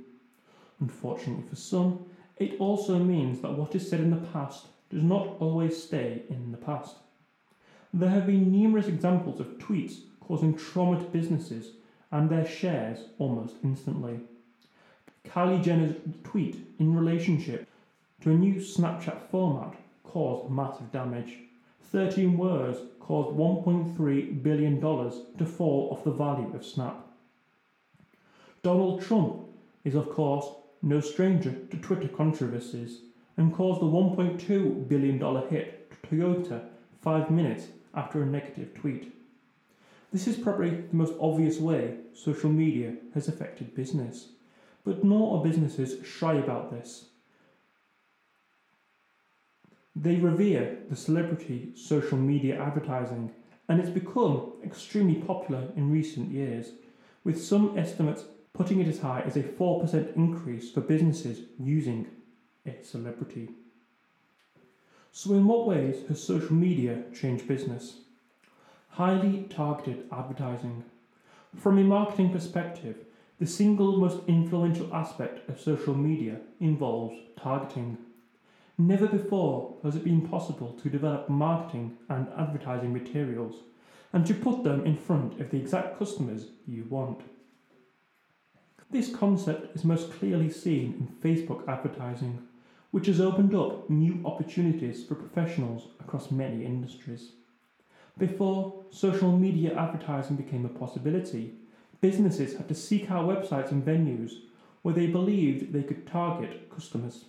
Unfortunately 0.79 1.43
for 1.49 1.55
some, 1.55 2.05
it 2.37 2.59
also 2.59 2.99
means 2.99 3.41
that 3.41 3.53
what 3.53 3.75
is 3.75 3.89
said 3.89 3.99
in 3.99 4.11
the 4.11 4.27
past 4.27 4.67
does 4.89 5.03
not 5.03 5.35
always 5.39 5.81
stay 5.81 6.23
in 6.29 6.51
the 6.51 6.57
past. 6.57 6.95
There 7.93 8.09
have 8.09 8.27
been 8.27 8.51
numerous 8.51 8.87
examples 8.87 9.39
of 9.39 9.57
tweets 9.57 10.01
causing 10.19 10.55
trauma 10.55 10.99
to 10.99 11.05
businesses 11.05 11.71
and 12.11 12.29
their 12.29 12.45
shares 12.45 12.99
almost 13.17 13.55
instantly. 13.63 14.19
Kylie 15.25 15.63
Jenner's 15.63 15.95
tweet 16.23 16.67
in 16.79 16.95
relationship 16.95 17.67
to 18.21 18.29
a 18.29 18.33
new 18.33 18.55
Snapchat 18.55 19.29
format 19.29 19.75
caused 20.03 20.49
massive 20.49 20.91
damage. 20.91 21.37
13 21.91 22.37
words 22.37 22.79
caused 22.99 23.37
$1.3 23.37 24.43
billion 24.43 24.81
to 24.81 25.45
fall 25.45 25.89
off 25.91 26.03
the 26.03 26.11
value 26.11 26.53
of 26.53 26.65
Snap. 26.65 27.07
Donald 28.61 29.01
Trump 29.01 29.43
is, 29.85 29.95
of 29.95 30.09
course, 30.09 30.45
no 30.81 30.99
stranger 30.99 31.53
to 31.71 31.77
Twitter 31.77 32.09
controversies 32.09 33.01
and 33.37 33.53
caused 33.53 33.81
a 33.81 33.85
$1.2 33.85 34.87
billion 34.87 35.19
hit 35.47 35.89
to 35.91 36.07
Toyota 36.07 36.65
five 37.01 37.31
minutes 37.31 37.67
after 37.93 38.21
a 38.21 38.25
negative 38.25 38.73
tweet. 38.73 39.13
This 40.11 40.27
is 40.27 40.37
probably 40.37 40.69
the 40.69 40.95
most 40.95 41.13
obvious 41.19 41.59
way 41.59 41.97
social 42.13 42.49
media 42.49 42.95
has 43.13 43.27
affected 43.27 43.75
business, 43.75 44.29
but 44.83 45.03
nor 45.03 45.37
are 45.37 45.43
businesses 45.43 46.05
shy 46.05 46.33
about 46.33 46.71
this. 46.71 47.05
They 49.99 50.17
revere 50.17 50.77
the 50.89 50.95
celebrity 50.95 51.71
social 51.75 52.19
media 52.19 52.61
advertising, 52.61 53.31
and 53.67 53.79
it's 53.79 53.89
become 53.89 54.53
extremely 54.63 55.15
popular 55.15 55.69
in 55.75 55.91
recent 55.91 56.29
years, 56.29 56.73
with 57.23 57.43
some 57.43 57.75
estimates 57.75 58.25
putting 58.53 58.79
it 58.79 58.87
as 58.87 58.99
high 58.99 59.21
as 59.21 59.35
a 59.37 59.41
4% 59.41 60.15
increase 60.15 60.69
for 60.71 60.81
businesses 60.81 61.39
using 61.59 62.05
a 62.67 62.75
celebrity. 62.83 63.49
So, 65.11 65.33
in 65.33 65.47
what 65.47 65.67
ways 65.67 66.07
has 66.09 66.21
social 66.21 66.53
media 66.53 67.01
changed 67.19 67.47
business? 67.47 68.01
Highly 68.89 69.47
targeted 69.49 70.03
advertising. 70.11 70.83
From 71.55 71.79
a 71.79 71.83
marketing 71.83 72.31
perspective, 72.31 72.97
the 73.39 73.47
single 73.47 73.97
most 73.97 74.19
influential 74.27 74.93
aspect 74.93 75.49
of 75.49 75.59
social 75.59 75.95
media 75.95 76.37
involves 76.59 77.17
targeting. 77.35 77.97
Never 78.79 79.07
before 79.07 79.77
has 79.83 79.95
it 79.95 80.03
been 80.03 80.27
possible 80.27 80.73
to 80.73 80.89
develop 80.89 81.29
marketing 81.29 81.97
and 82.09 82.27
advertising 82.37 82.93
materials 82.93 83.63
and 84.13 84.23
to 84.27 84.35
put 84.35 84.63
them 84.63 84.85
in 84.85 84.95
front 84.95 85.41
of 85.41 85.49
the 85.49 85.57
exact 85.57 85.97
customers 85.97 86.49
you 86.67 86.83
want. 86.83 87.21
This 88.91 89.13
concept 89.13 89.75
is 89.75 89.83
most 89.83 90.11
clearly 90.13 90.51
seen 90.51 90.93
in 90.93 91.07
Facebook 91.21 91.67
advertising, 91.67 92.47
which 92.91 93.07
has 93.07 93.19
opened 93.19 93.55
up 93.55 93.89
new 93.89 94.21
opportunities 94.23 95.03
for 95.03 95.15
professionals 95.15 95.87
across 95.99 96.29
many 96.29 96.63
industries. 96.63 97.31
Before 98.19 98.85
social 98.91 99.35
media 99.35 99.75
advertising 99.75 100.35
became 100.35 100.65
a 100.65 100.69
possibility, 100.69 101.55
businesses 101.99 102.55
had 102.55 102.67
to 102.67 102.75
seek 102.75 103.09
out 103.09 103.27
websites 103.27 103.71
and 103.71 103.83
venues 103.83 104.33
where 104.83 104.93
they 104.93 105.07
believed 105.07 105.73
they 105.73 105.83
could 105.83 106.05
target 106.05 106.69
customers. 106.69 107.25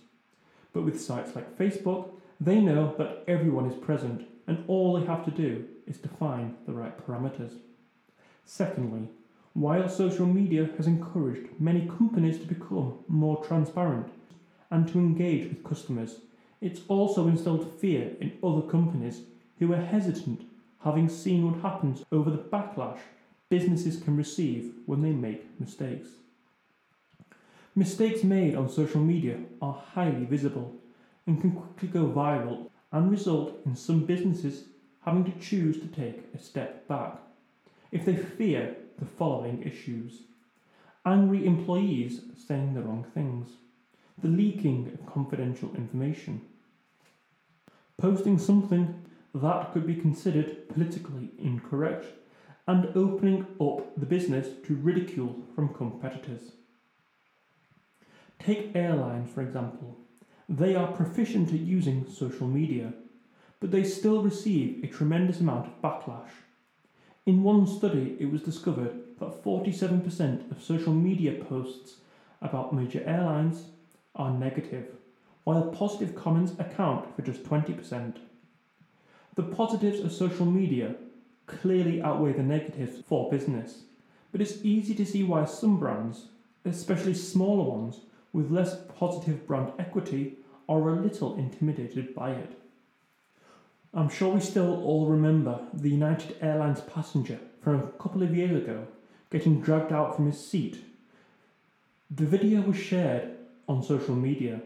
But 0.73 0.83
with 0.83 1.01
sites 1.01 1.35
like 1.35 1.57
Facebook, 1.57 2.11
they 2.39 2.59
know 2.59 2.95
that 2.97 3.23
everyone 3.27 3.69
is 3.69 3.77
present 3.77 4.27
and 4.47 4.63
all 4.67 4.99
they 4.99 5.05
have 5.05 5.25
to 5.25 5.31
do 5.31 5.65
is 5.85 5.97
define 5.97 6.55
the 6.65 6.73
right 6.73 6.95
parameters. 7.05 7.53
Secondly, 8.45 9.09
while 9.53 9.89
social 9.89 10.25
media 10.25 10.69
has 10.77 10.87
encouraged 10.87 11.49
many 11.59 11.87
companies 11.87 12.39
to 12.39 12.45
become 12.45 12.99
more 13.07 13.43
transparent 13.43 14.07
and 14.71 14.87
to 14.87 14.99
engage 14.99 15.49
with 15.49 15.63
customers, 15.63 16.19
it's 16.61 16.81
also 16.87 17.27
instilled 17.27 17.71
fear 17.79 18.11
in 18.19 18.37
other 18.43 18.61
companies 18.61 19.21
who 19.59 19.73
are 19.73 19.81
hesitant, 19.81 20.41
having 20.83 21.09
seen 21.09 21.49
what 21.49 21.61
happens 21.61 22.03
over 22.11 22.29
the 22.29 22.37
backlash 22.37 22.99
businesses 23.49 24.01
can 24.01 24.15
receive 24.15 24.73
when 24.85 25.01
they 25.01 25.11
make 25.11 25.59
mistakes. 25.59 26.09
Mistakes 27.75 28.23
made 28.23 28.55
on 28.55 28.67
social 28.67 29.01
media 29.01 29.37
are 29.61 29.83
highly 29.93 30.25
visible 30.25 30.75
and 31.27 31.39
can 31.39 31.51
quickly 31.51 31.87
go 31.87 32.07
viral 32.07 32.69
and 32.91 33.11
result 33.11 33.61
in 33.65 33.75
some 33.75 34.05
businesses 34.05 34.65
having 35.05 35.23
to 35.23 35.39
choose 35.39 35.79
to 35.79 35.87
take 35.87 36.23
a 36.33 36.39
step 36.39 36.87
back 36.87 37.17
if 37.91 38.05
they 38.05 38.15
fear 38.15 38.75
the 38.97 39.05
following 39.05 39.63
issues. 39.63 40.23
Angry 41.05 41.45
employees 41.45 42.21
saying 42.35 42.73
the 42.73 42.81
wrong 42.81 43.05
things, 43.13 43.49
the 44.17 44.27
leaking 44.27 44.91
of 44.93 45.05
confidential 45.05 45.73
information, 45.75 46.41
posting 47.97 48.37
something 48.37 49.05
that 49.33 49.71
could 49.71 49.85
be 49.85 49.95
considered 49.95 50.67
politically 50.69 51.29
incorrect, 51.37 52.05
and 52.67 52.95
opening 52.95 53.47
up 53.61 53.95
the 53.97 54.05
business 54.05 54.47
to 54.65 54.75
ridicule 54.75 55.43
from 55.55 55.73
competitors. 55.73 56.51
Take 58.39 58.75
airlines, 58.75 59.31
for 59.31 59.41
example. 59.41 59.97
They 60.47 60.75
are 60.75 60.91
proficient 60.91 61.49
at 61.49 61.59
using 61.59 62.09
social 62.09 62.47
media, 62.47 62.93
but 63.59 63.71
they 63.71 63.83
still 63.83 64.23
receive 64.23 64.83
a 64.83 64.87
tremendous 64.87 65.39
amount 65.39 65.67
of 65.67 65.81
backlash 65.81 66.31
in 67.29 67.43
one 67.43 67.67
study, 67.67 68.17
it 68.19 68.31
was 68.31 68.41
discovered 68.41 68.93
that 69.19 69.43
47% 69.43 70.49
of 70.49 70.63
social 70.63 70.93
media 70.93 71.33
posts 71.43 71.97
about 72.41 72.73
major 72.73 73.03
airlines 73.05 73.65
are 74.15 74.31
negative, 74.31 74.87
while 75.43 75.69
positive 75.69 76.15
comments 76.15 76.53
account 76.57 77.15
for 77.15 77.21
just 77.21 77.43
20%. 77.43 78.15
The 79.35 79.43
positives 79.43 79.99
of 79.99 80.11
social 80.11 80.47
media 80.47 80.95
clearly 81.45 82.01
outweigh 82.01 82.33
the 82.33 82.41
negatives 82.41 82.99
for 83.07 83.29
business, 83.29 83.83
but 84.31 84.41
it's 84.41 84.63
easy 84.65 84.95
to 84.95 85.05
see 85.05 85.21
why 85.21 85.45
some 85.45 85.77
brands, 85.77 86.29
especially 86.65 87.13
smaller 87.13 87.69
ones 87.69 87.99
with 88.33 88.51
less 88.51 88.77
positive 88.97 89.47
brand 89.47 89.71
equity, 89.79 90.37
are 90.67 90.89
a 90.89 91.01
little 91.01 91.35
intimidated 91.35 92.13
by 92.13 92.31
it. 92.31 92.59
I'm 93.93 94.09
sure 94.09 94.33
we 94.33 94.39
still 94.39 94.83
all 94.83 95.07
remember 95.07 95.59
the 95.73 95.89
United 95.89 96.35
Airlines 96.41 96.81
passenger 96.81 97.39
from 97.63 97.79
a 97.79 98.01
couple 98.01 98.21
of 98.21 98.35
years 98.35 98.55
ago 98.55 98.87
getting 99.31 99.61
dragged 99.61 99.91
out 99.91 100.15
from 100.15 100.27
his 100.27 100.39
seat. 100.45 100.83
The 102.11 102.25
video 102.25 102.61
was 102.61 102.77
shared 102.77 103.31
on 103.67 103.81
social 103.83 104.15
media 104.15 104.61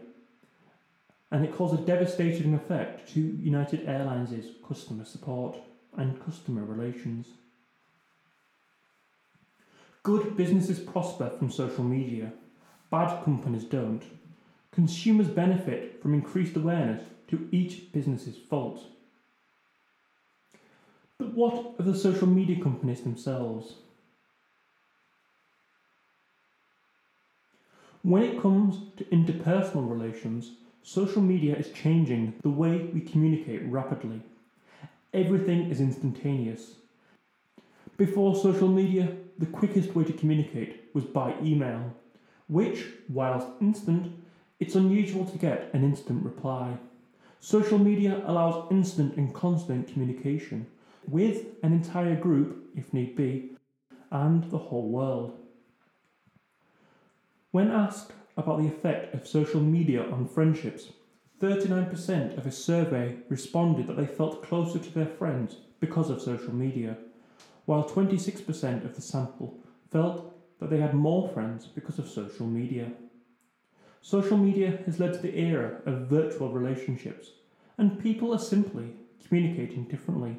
and 1.30 1.44
it 1.44 1.56
caused 1.56 1.74
a 1.74 1.84
devastating 1.84 2.54
effect 2.54 3.12
to 3.14 3.20
United 3.20 3.88
Airlines' 3.88 4.46
customer 4.66 5.04
support 5.04 5.56
and 5.96 6.24
customer 6.24 6.64
relations. 6.64 7.28
Good 10.02 10.36
businesses 10.36 10.78
prosper 10.78 11.30
from 11.30 11.50
social 11.50 11.82
media, 11.82 12.32
bad 12.94 13.24
companies 13.24 13.64
don't. 13.64 14.04
Consumers 14.70 15.26
benefit 15.26 16.00
from 16.00 16.14
increased 16.14 16.54
awareness 16.54 17.02
to 17.26 17.48
each 17.50 17.90
business's 17.90 18.36
faults. 18.36 18.82
But 21.18 21.34
what 21.34 21.74
of 21.80 21.86
the 21.86 21.98
social 21.98 22.28
media 22.28 22.62
companies 22.62 23.00
themselves? 23.00 23.74
When 28.02 28.22
it 28.22 28.40
comes 28.40 28.76
to 28.98 29.04
interpersonal 29.06 29.90
relations, 29.90 30.52
social 30.84 31.22
media 31.22 31.56
is 31.56 31.72
changing 31.72 32.34
the 32.42 32.56
way 32.62 32.90
we 32.94 33.00
communicate 33.00 33.62
rapidly. 33.64 34.20
Everything 35.12 35.68
is 35.68 35.80
instantaneous. 35.80 36.74
Before 37.96 38.36
social 38.36 38.68
media, 38.68 39.16
the 39.40 39.46
quickest 39.46 39.96
way 39.96 40.04
to 40.04 40.12
communicate 40.12 40.90
was 40.94 41.02
by 41.02 41.34
email, 41.42 41.92
which, 42.46 42.86
whilst 43.08 43.46
instant, 43.60 44.12
it's 44.60 44.74
unusual 44.74 45.24
to 45.24 45.38
get 45.38 45.70
an 45.72 45.84
instant 45.84 46.24
reply. 46.24 46.76
Social 47.40 47.78
media 47.78 48.22
allows 48.26 48.70
instant 48.70 49.16
and 49.16 49.34
constant 49.34 49.88
communication, 49.88 50.66
with 51.06 51.46
an 51.62 51.72
entire 51.72 52.16
group, 52.16 52.70
if 52.74 52.92
need 52.92 53.16
be, 53.16 53.56
and 54.10 54.50
the 54.50 54.58
whole 54.58 54.88
world. 54.88 55.38
When 57.50 57.70
asked 57.70 58.12
about 58.36 58.58
the 58.58 58.68
effect 58.68 59.14
of 59.14 59.28
social 59.28 59.60
media 59.60 60.02
on 60.10 60.26
friendships, 60.26 60.92
39% 61.40 62.38
of 62.38 62.46
a 62.46 62.50
survey 62.50 63.16
responded 63.28 63.86
that 63.86 63.96
they 63.96 64.06
felt 64.06 64.42
closer 64.42 64.78
to 64.78 64.94
their 64.94 65.06
friends 65.06 65.56
because 65.80 66.10
of 66.10 66.22
social 66.22 66.54
media, 66.54 66.96
while 67.66 67.84
26% 67.84 68.84
of 68.84 68.94
the 68.94 69.02
sample 69.02 69.58
felt 69.90 70.33
that 70.64 70.74
they 70.74 70.80
had 70.80 70.94
more 70.94 71.28
friends 71.28 71.66
because 71.66 71.98
of 71.98 72.08
social 72.08 72.46
media. 72.46 72.90
Social 74.00 74.38
media 74.38 74.78
has 74.86 74.98
led 74.98 75.12
to 75.12 75.18
the 75.18 75.38
era 75.38 75.82
of 75.84 76.08
virtual 76.08 76.50
relationships, 76.50 77.28
and 77.76 78.00
people 78.02 78.32
are 78.32 78.38
simply 78.38 78.94
communicating 79.26 79.84
differently. 79.84 80.38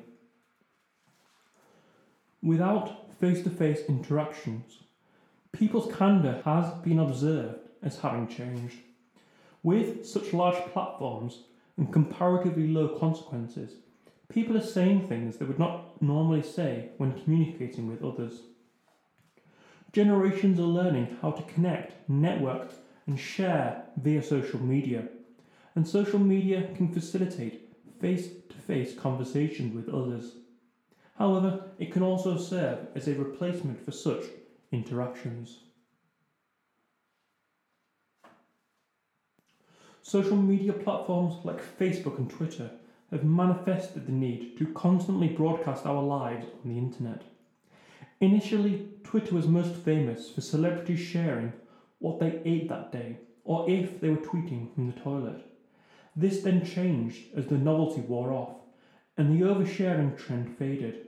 Without 2.42 3.14
face 3.20 3.44
to 3.44 3.52
face 3.52 3.82
interactions, 3.88 4.80
people's 5.52 5.94
candour 5.96 6.42
has 6.44 6.74
been 6.84 6.98
observed 6.98 7.60
as 7.84 8.00
having 8.00 8.28
changed. 8.28 8.78
With 9.62 10.08
such 10.08 10.34
large 10.34 10.58
platforms 10.74 11.44
and 11.78 11.94
comparatively 11.94 12.68
low 12.68 12.98
consequences, 12.98 13.76
people 14.30 14.58
are 14.58 14.66
saying 14.66 15.08
things 15.08 15.38
they 15.38 15.46
would 15.46 15.60
not 15.60 16.02
normally 16.02 16.42
say 16.42 16.90
when 16.98 17.22
communicating 17.22 17.88
with 17.88 18.04
others. 18.04 18.42
Generations 19.96 20.60
are 20.60 20.64
learning 20.64 21.18
how 21.22 21.32
to 21.32 21.54
connect, 21.54 22.10
network, 22.10 22.70
and 23.08 23.18
share 23.18 23.86
via 23.96 24.22
social 24.22 24.62
media, 24.62 25.08
and 25.74 25.88
social 25.88 26.20
media 26.20 26.70
can 26.76 26.92
facilitate 26.92 27.74
face 28.02 28.28
to 28.50 28.58
face 28.58 28.94
conversations 28.94 29.74
with 29.74 29.88
others. 29.88 30.34
However, 31.18 31.70
it 31.80 31.94
can 31.94 32.04
also 32.04 32.38
serve 32.38 32.88
as 32.94 33.08
a 33.08 33.14
replacement 33.14 33.86
for 33.86 33.92
such 33.92 34.26
interactions. 34.70 35.60
Social 40.02 40.36
media 40.36 40.74
platforms 40.74 41.36
like 41.46 41.80
Facebook 41.80 42.18
and 42.18 42.30
Twitter 42.30 42.70
have 43.12 43.24
manifested 43.24 44.08
the 44.08 44.12
need 44.12 44.58
to 44.58 44.74
constantly 44.74 45.30
broadcast 45.30 45.86
our 45.86 46.04
lives 46.04 46.48
on 46.66 46.70
the 46.70 46.78
internet. 46.78 47.24
Initially, 48.22 48.88
Twitter 49.04 49.36
was 49.36 49.48
most 49.48 49.76
famous 49.76 50.30
for 50.30 50.42
celebrities 50.42 51.00
sharing 51.00 51.52
what 52.00 52.20
they 52.20 52.42
ate 52.46 52.70
that 52.70 52.92
day 52.92 53.18
or 53.44 53.70
if 53.70 54.00
they 54.00 54.10
were 54.10 54.18
tweeting 54.18 54.74
from 54.74 54.88
the 54.88 55.00
toilet. 55.00 55.46
This 56.16 56.42
then 56.42 56.66
changed 56.66 57.36
as 57.36 57.48
the 57.48 57.58
novelty 57.58 58.02
wore 58.02 58.32
off 58.32 58.56
and 59.18 59.30
the 59.30 59.46
oversharing 59.46 60.18
trend 60.18 60.58
faded, 60.58 61.08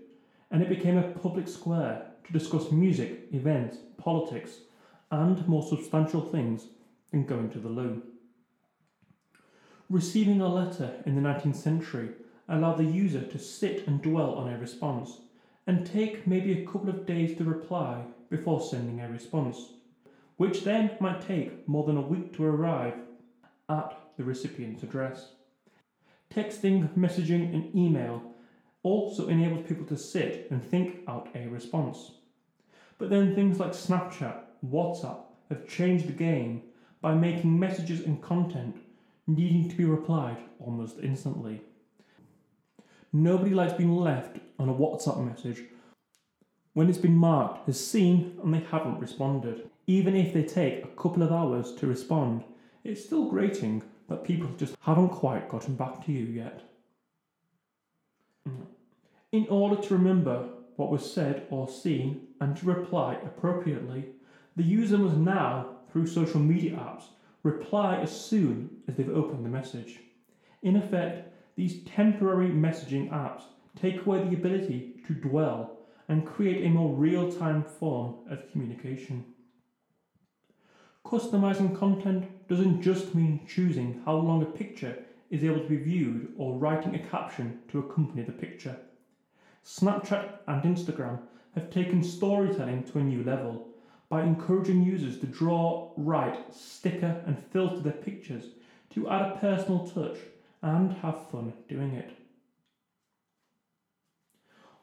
and 0.51 0.61
it 0.61 0.69
became 0.69 0.97
a 0.97 1.11
public 1.11 1.47
square 1.47 2.11
to 2.25 2.33
discuss 2.33 2.71
music, 2.71 3.27
events, 3.31 3.77
politics, 3.97 4.59
and 5.11 5.47
more 5.47 5.63
substantial 5.63 6.21
things 6.21 6.67
than 7.11 7.25
going 7.25 7.49
to 7.49 7.59
the 7.59 7.69
loo. 7.69 8.01
Receiving 9.89 10.41
a 10.41 10.53
letter 10.53 11.01
in 11.05 11.15
the 11.15 11.21
19th 11.21 11.55
century 11.55 12.09
allowed 12.49 12.77
the 12.77 12.83
user 12.83 13.21
to 13.21 13.39
sit 13.39 13.87
and 13.87 14.01
dwell 14.01 14.33
on 14.35 14.51
a 14.51 14.57
response 14.57 15.19
and 15.67 15.85
take 15.85 16.25
maybe 16.25 16.53
a 16.53 16.65
couple 16.65 16.89
of 16.89 17.05
days 17.05 17.37
to 17.37 17.43
reply 17.43 18.05
before 18.29 18.61
sending 18.61 19.01
a 19.01 19.09
response, 19.09 19.73
which 20.37 20.63
then 20.63 20.91
might 20.99 21.21
take 21.21 21.67
more 21.67 21.85
than 21.85 21.97
a 21.97 22.01
week 22.01 22.33
to 22.33 22.45
arrive 22.45 22.93
at 23.69 23.95
the 24.17 24.23
recipient's 24.23 24.81
address. 24.81 25.33
Texting, 26.33 26.93
messaging, 26.95 27.53
and 27.53 27.75
email 27.75 28.21
also 28.81 29.27
enables 29.27 29.67
people 29.67 29.85
to 29.85 29.97
sit 29.97 30.47
and 30.49 30.63
think 30.63 31.01
out 31.07 31.27
a 31.35 31.47
response. 31.47 32.11
But 32.97 33.09
then 33.09 33.35
things 33.35 33.59
like 33.59 33.71
Snapchat, 33.71 34.39
WhatsApp 34.65 35.19
have 35.49 35.67
changed 35.67 36.07
the 36.07 36.13
game 36.13 36.63
by 37.01 37.13
making 37.13 37.59
messages 37.59 38.01
and 38.01 38.21
content 38.21 38.77
needing 39.27 39.69
to 39.69 39.75
be 39.75 39.85
replied 39.85 40.37
almost 40.59 40.97
instantly. 41.03 41.61
Nobody 43.13 43.53
likes 43.53 43.73
being 43.73 43.95
left 43.95 44.37
on 44.59 44.69
a 44.69 44.73
WhatsApp 44.73 45.25
message 45.25 45.63
when 46.73 46.89
it's 46.89 46.97
been 46.97 47.15
marked 47.15 47.67
as 47.67 47.85
seen 47.85 48.37
and 48.43 48.53
they 48.53 48.59
haven't 48.59 48.99
responded. 48.99 49.69
Even 49.87 50.15
if 50.15 50.33
they 50.33 50.43
take 50.43 50.83
a 50.83 51.01
couple 51.01 51.23
of 51.23 51.31
hours 51.31 51.73
to 51.75 51.87
respond, 51.87 52.43
it's 52.83 53.03
still 53.03 53.29
grating 53.29 53.81
that 54.09 54.23
people 54.23 54.49
just 54.57 54.75
haven't 54.81 55.09
quite 55.09 55.49
gotten 55.49 55.75
back 55.75 56.05
to 56.05 56.11
you 56.11 56.25
yet. 56.25 56.61
In 59.31 59.47
order 59.49 59.81
to 59.81 59.93
remember 59.93 60.49
what 60.75 60.91
was 60.91 61.11
said 61.11 61.47
or 61.49 61.67
seen 61.67 62.27
and 62.39 62.55
to 62.57 62.65
reply 62.65 63.17
appropriately, 63.25 64.05
the 64.55 64.63
user 64.63 64.97
must 64.97 65.17
now, 65.17 65.77
through 65.91 66.07
social 66.07 66.39
media 66.39 66.73
apps, 66.73 67.05
reply 67.43 67.97
as 67.97 68.11
soon 68.11 68.69
as 68.87 68.95
they've 68.95 69.09
opened 69.09 69.43
the 69.43 69.49
message. 69.49 69.99
In 70.61 70.75
effect, 70.75 71.33
these 71.57 71.83
temporary 71.83 72.49
messaging 72.49 73.09
apps 73.09 73.41
take 73.75 74.05
away 74.05 74.23
the 74.23 74.35
ability 74.35 75.01
to 75.07 75.13
dwell 75.13 75.79
and 76.07 76.25
create 76.25 76.63
a 76.63 76.69
more 76.69 76.95
real 76.95 77.31
time 77.31 77.63
form 77.63 78.15
of 78.29 78.49
communication. 78.51 79.25
Customizing 81.03 81.77
content 81.77 82.47
doesn't 82.47 82.81
just 82.81 83.15
mean 83.15 83.45
choosing 83.47 84.01
how 84.05 84.15
long 84.15 84.43
a 84.43 84.45
picture 84.45 84.99
is 85.31 85.43
able 85.43 85.59
to 85.59 85.67
be 85.67 85.77
viewed 85.77 86.31
or 86.37 86.57
writing 86.57 86.93
a 86.95 87.09
caption 87.09 87.59
to 87.69 87.79
accompany 87.79 88.21
the 88.21 88.31
picture. 88.31 88.77
Snapchat 89.65 90.39
and 90.47 90.63
Instagram 90.63 91.19
have 91.55 91.71
taken 91.71 92.03
storytelling 92.03 92.83
to 92.83 92.99
a 92.99 93.03
new 93.03 93.23
level 93.23 93.67
by 94.09 94.21
encouraging 94.21 94.83
users 94.83 95.19
to 95.19 95.25
draw, 95.25 95.91
write, 95.97 96.53
sticker, 96.53 97.21
and 97.25 97.43
filter 97.51 97.79
their 97.79 97.93
pictures 97.93 98.45
to 98.93 99.09
add 99.09 99.23
a 99.23 99.37
personal 99.37 99.87
touch 99.87 100.17
and 100.67 100.93
have 100.97 101.29
fun 101.29 101.53
doing 101.69 101.93
it. 101.93 102.11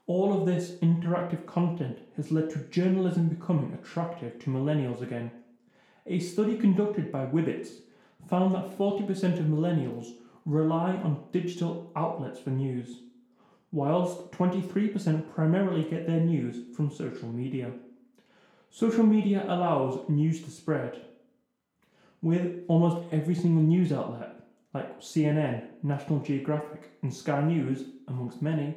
All 0.06 0.38
of 0.38 0.46
this 0.46 0.72
interactive 0.82 1.46
content 1.46 1.98
has 2.16 2.30
led 2.30 2.50
to 2.50 2.58
journalism 2.70 3.28
becoming 3.28 3.72
attractive 3.74 4.38
to 4.40 4.50
millennials 4.50 5.02
again. 5.02 5.30
A 6.06 6.18
study 6.18 6.56
conducted 6.56 7.10
by 7.10 7.24
Whibits 7.24 7.68
found 8.28 8.54
that 8.54 8.78
40% 8.78 9.38
of 9.38 9.46
millennials 9.46 10.12
rely 10.44 10.90
on 10.92 11.24
digital 11.32 11.90
outlets 11.96 12.38
for 12.38 12.50
news, 12.50 13.00
whilst 13.72 14.30
23% 14.32 15.34
primarily 15.34 15.84
get 15.84 16.06
their 16.06 16.20
news 16.20 16.74
from 16.76 16.90
social 16.90 17.28
media. 17.28 17.72
Social 18.70 19.04
media 19.04 19.44
allows 19.48 20.06
news 20.08 20.42
to 20.42 20.50
spread, 20.50 21.00
with 22.20 22.64
almost 22.68 23.06
every 23.12 23.34
single 23.34 23.62
news 23.62 23.92
outlet, 23.92 24.43
like 24.74 25.00
CNN, 25.00 25.68
National 25.82 26.18
Geographic, 26.18 26.90
and 27.02 27.14
Sky 27.14 27.40
News, 27.42 27.84
amongst 28.08 28.42
many, 28.42 28.74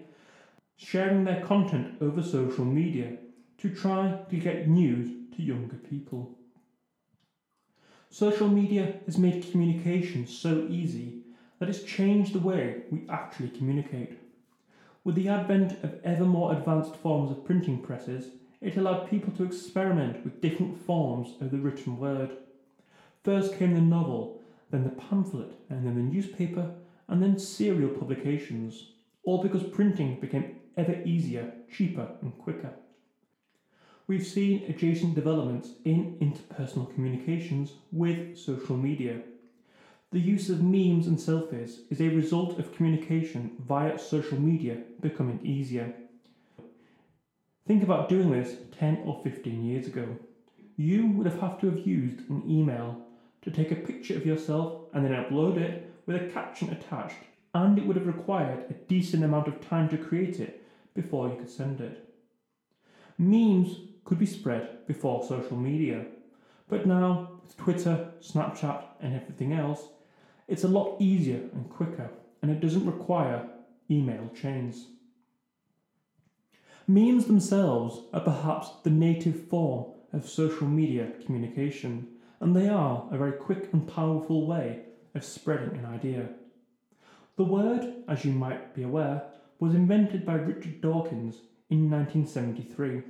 sharing 0.77 1.23
their 1.23 1.43
content 1.43 1.97
over 1.99 2.21
social 2.21 2.63
media 2.63 3.17
to 3.57 3.73
try 3.73 4.19
to 4.29 4.37
get 4.37 4.69
news 4.69 5.09
to 5.35 5.41
younger 5.41 5.75
people. 5.75 6.37
Social 8.09 8.47
media 8.47 8.99
has 9.05 9.17
made 9.17 9.51
communication 9.51 10.27
so 10.27 10.67
easy 10.69 11.23
that 11.59 11.67
it's 11.67 11.83
changed 11.83 12.33
the 12.33 12.39
way 12.39 12.83
we 12.91 13.07
actually 13.09 13.49
communicate. 13.49 14.19
With 15.03 15.15
the 15.15 15.29
advent 15.29 15.83
of 15.83 15.99
ever 16.03 16.25
more 16.25 16.53
advanced 16.53 16.95
forms 16.95 17.31
of 17.31 17.43
printing 17.43 17.81
presses, 17.81 18.27
it 18.61 18.77
allowed 18.77 19.09
people 19.09 19.33
to 19.33 19.43
experiment 19.43 20.23
with 20.23 20.41
different 20.41 20.79
forms 20.85 21.29
of 21.41 21.51
the 21.51 21.57
written 21.57 21.97
word. 21.97 22.37
First 23.23 23.57
came 23.57 23.73
the 23.73 23.81
novel, 23.81 24.36
then 24.71 24.83
the 24.83 24.89
pamphlet, 24.89 25.53
and 25.69 25.85
then 25.85 25.95
the 25.95 26.01
newspaper, 26.01 26.71
and 27.07 27.21
then 27.21 27.39
serial 27.39 27.89
publications, 27.89 28.91
all 29.23 29.41
because 29.41 29.63
printing 29.63 30.19
became 30.19 30.57
ever 30.75 31.01
easier, 31.05 31.53
cheaper, 31.71 32.07
and 32.21 32.37
quicker. 32.37 32.73
We've 34.07 34.25
seen 34.25 34.63
adjacent 34.69 35.15
developments 35.15 35.71
in 35.83 36.17
interpersonal 36.21 36.93
communications 36.93 37.73
with 37.91 38.37
social 38.37 38.77
media. 38.77 39.21
The 40.11 40.19
use 40.19 40.49
of 40.49 40.63
memes 40.63 41.07
and 41.07 41.17
selfies 41.17 41.79
is 41.89 41.99
a 41.99 42.07
result 42.07 42.57
of 42.57 42.73
communication 42.73 43.57
via 43.67 43.99
social 43.99 44.39
media 44.39 44.77
becoming 45.01 45.41
easier. 45.43 45.93
Think 47.67 47.83
about 47.83 48.07
doing 48.07 48.31
this 48.31 48.55
10 48.79 49.01
or 49.05 49.19
15 49.21 49.65
years 49.65 49.87
ago. 49.87 50.15
You 50.77 51.07
would 51.07 51.25
have 51.25 51.41
had 51.41 51.59
to 51.59 51.69
have 51.69 51.85
used 51.85 52.29
an 52.29 52.43
email 52.47 53.06
to 53.41 53.51
take 53.51 53.71
a 53.71 53.75
picture 53.75 54.15
of 54.15 54.25
yourself 54.25 54.83
and 54.93 55.05
then 55.05 55.13
upload 55.13 55.57
it 55.57 55.91
with 56.05 56.21
a 56.21 56.29
caption 56.29 56.69
attached, 56.69 57.17
and 57.53 57.77
it 57.77 57.85
would 57.85 57.95
have 57.95 58.07
required 58.07 58.65
a 58.69 58.73
decent 58.73 59.23
amount 59.23 59.47
of 59.47 59.67
time 59.67 59.89
to 59.89 59.97
create 59.97 60.39
it 60.39 60.63
before 60.93 61.29
you 61.29 61.35
could 61.35 61.49
send 61.49 61.81
it. 61.81 62.13
Memes 63.17 63.79
could 64.05 64.19
be 64.19 64.25
spread 64.25 64.85
before 64.87 65.25
social 65.25 65.57
media, 65.57 66.05
but 66.69 66.85
now 66.85 67.39
with 67.41 67.57
Twitter, 67.57 68.11
Snapchat, 68.21 68.83
and 69.01 69.15
everything 69.15 69.53
else, 69.53 69.81
it's 70.47 70.63
a 70.63 70.67
lot 70.67 70.95
easier 70.99 71.41
and 71.53 71.69
quicker, 71.69 72.09
and 72.41 72.51
it 72.51 72.59
doesn't 72.59 72.85
require 72.85 73.49
email 73.89 74.29
chains. 74.39 74.87
Memes 76.87 77.25
themselves 77.25 78.01
are 78.13 78.21
perhaps 78.21 78.69
the 78.83 78.89
native 78.89 79.47
form 79.49 79.87
of 80.13 80.27
social 80.27 80.67
media 80.67 81.11
communication, 81.25 82.07
and 82.39 82.55
they 82.55 82.69
are 82.69 83.07
a 83.11 83.17
very 83.17 83.33
quick 83.33 83.69
and 83.73 83.87
powerful 83.87 84.45
way 84.45 84.81
of 85.15 85.23
spreading 85.23 85.77
an 85.77 85.85
idea. 85.85 86.29
The 87.35 87.43
word, 87.43 88.03
as 88.07 88.25
you 88.25 88.31
might 88.31 88.73
be 88.73 88.83
aware, 88.83 89.23
was 89.59 89.73
invented 89.73 90.25
by 90.25 90.33
Richard 90.33 90.81
Dawkins 90.81 91.35
in 91.69 91.89
1973 91.89 93.01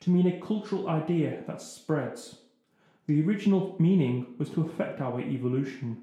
to 0.00 0.10
mean 0.10 0.26
a 0.26 0.40
cultural 0.44 0.88
idea 0.88 1.42
that 1.46 1.62
spreads. 1.62 2.38
The 3.06 3.22
original 3.24 3.76
meaning 3.78 4.34
was 4.38 4.50
to 4.50 4.62
affect 4.62 5.00
our 5.00 5.20
evolution, 5.20 6.02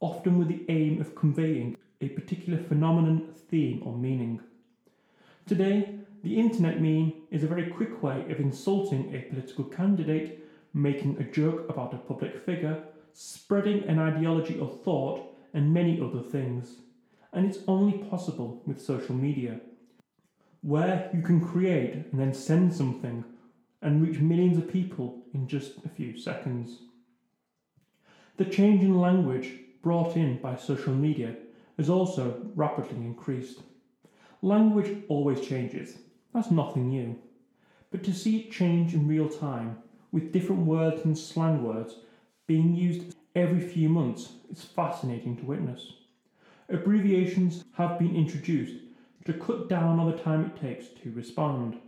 often 0.00 0.38
with 0.38 0.48
the 0.48 0.64
aim 0.68 1.00
of 1.00 1.14
conveying 1.14 1.76
a 2.00 2.08
particular 2.08 2.58
phenomenon, 2.58 3.28
theme, 3.48 3.82
or 3.84 3.96
meaning. 3.96 4.40
Today, 5.46 5.98
the 6.22 6.38
internet 6.38 6.80
meme 6.80 7.12
is 7.30 7.44
a 7.44 7.46
very 7.46 7.70
quick 7.70 8.02
way 8.02 8.24
of 8.30 8.40
insulting 8.40 9.14
a 9.14 9.20
political 9.30 9.64
candidate, 9.64 10.45
making 10.76 11.16
a 11.18 11.24
joke 11.24 11.66
about 11.70 11.94
a 11.94 11.96
public 11.96 12.44
figure, 12.44 12.84
spreading 13.14 13.82
an 13.84 13.98
ideology 13.98 14.58
or 14.58 14.68
thought, 14.68 15.34
and 15.54 15.72
many 15.72 15.98
other 16.00 16.20
things. 16.20 16.76
And 17.32 17.46
it's 17.46 17.64
only 17.66 17.98
possible 18.10 18.62
with 18.66 18.80
social 18.80 19.14
media, 19.14 19.58
where 20.60 21.10
you 21.14 21.22
can 21.22 21.40
create 21.40 21.94
and 21.94 22.20
then 22.20 22.34
send 22.34 22.74
something 22.74 23.24
and 23.80 24.06
reach 24.06 24.20
millions 24.20 24.58
of 24.58 24.70
people 24.70 25.22
in 25.32 25.48
just 25.48 25.78
a 25.84 25.88
few 25.88 26.18
seconds. 26.18 26.80
The 28.36 28.44
change 28.44 28.82
in 28.82 29.00
language 29.00 29.52
brought 29.82 30.14
in 30.14 30.38
by 30.42 30.56
social 30.56 30.92
media 30.92 31.36
has 31.78 31.88
also 31.88 32.50
rapidly 32.54 32.98
increased. 32.98 33.60
Language 34.42 35.04
always 35.08 35.40
changes, 35.40 35.96
that's 36.34 36.50
nothing 36.50 36.90
new. 36.90 37.16
But 37.90 38.04
to 38.04 38.12
see 38.12 38.40
it 38.40 38.52
change 38.52 38.92
in 38.92 39.08
real 39.08 39.28
time, 39.28 39.78
with 40.16 40.32
different 40.32 40.64
words 40.64 41.04
and 41.04 41.18
slang 41.18 41.62
words 41.62 41.96
being 42.46 42.74
used 42.74 43.14
every 43.34 43.60
few 43.60 43.86
months, 43.86 44.32
is 44.50 44.64
fascinating 44.64 45.36
to 45.36 45.44
witness. 45.44 45.92
Abbreviations 46.70 47.64
have 47.74 47.98
been 47.98 48.16
introduced 48.16 48.82
to 49.26 49.34
cut 49.34 49.68
down 49.68 49.98
on 49.98 50.10
the 50.10 50.16
time 50.16 50.46
it 50.46 50.58
takes 50.58 50.86
to 51.02 51.12
respond. 51.12 51.78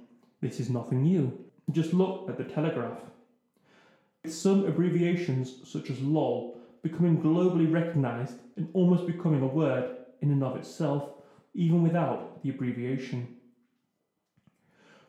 This 0.43 0.61
is 0.61 0.69
nothing 0.69 1.05
new. 1.05 1.43
Just 1.71 1.95
look 1.95 2.29
at 2.29 2.37
the 2.37 2.45
Telegraph. 2.45 2.99
With 4.23 4.35
some 4.35 4.67
abbreviations, 4.67 5.55
such 5.65 5.89
as 5.89 5.99
LOL, 6.01 6.59
becoming 6.83 7.23
globally 7.23 7.73
recognised 7.73 8.35
and 8.59 8.69
almost 8.75 9.07
becoming 9.07 9.41
a 9.41 9.47
word 9.47 9.97
in 10.21 10.31
and 10.31 10.45
of 10.45 10.55
itself, 10.57 11.13
even 11.55 11.83
without 11.83 12.43
the 12.43 12.51
abbreviation. 12.51 13.37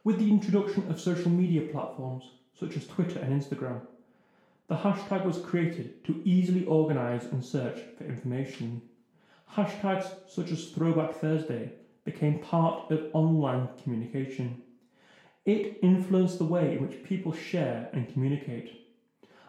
With 0.06 0.20
the 0.20 0.30
introduction 0.30 0.90
of 0.90 1.02
social 1.02 1.30
media 1.30 1.70
platforms 1.70 2.24
such 2.60 2.76
as 2.76 2.88
Twitter 2.88 3.20
and 3.20 3.42
Instagram, 3.42 3.82
the 4.68 4.76
hashtag 4.76 5.26
was 5.26 5.40
created 5.40 6.04
to 6.04 6.22
easily 6.26 6.66
organise 6.66 7.24
and 7.26 7.44
search 7.44 7.80
for 7.98 8.04
information. 8.04 8.82
Hashtags 9.56 10.08
such 10.28 10.52
as 10.52 10.70
Throwback 10.70 11.16
Thursday 11.16 11.72
became 12.06 12.40
part 12.40 12.92
of 12.92 13.10
online 13.14 13.70
communication. 13.82 14.62
It 15.46 15.80
influenced 15.82 16.38
the 16.38 16.46
way 16.46 16.74
in 16.78 16.86
which 16.86 17.04
people 17.04 17.34
share 17.34 17.90
and 17.94 18.12
communicate. 18.12 18.88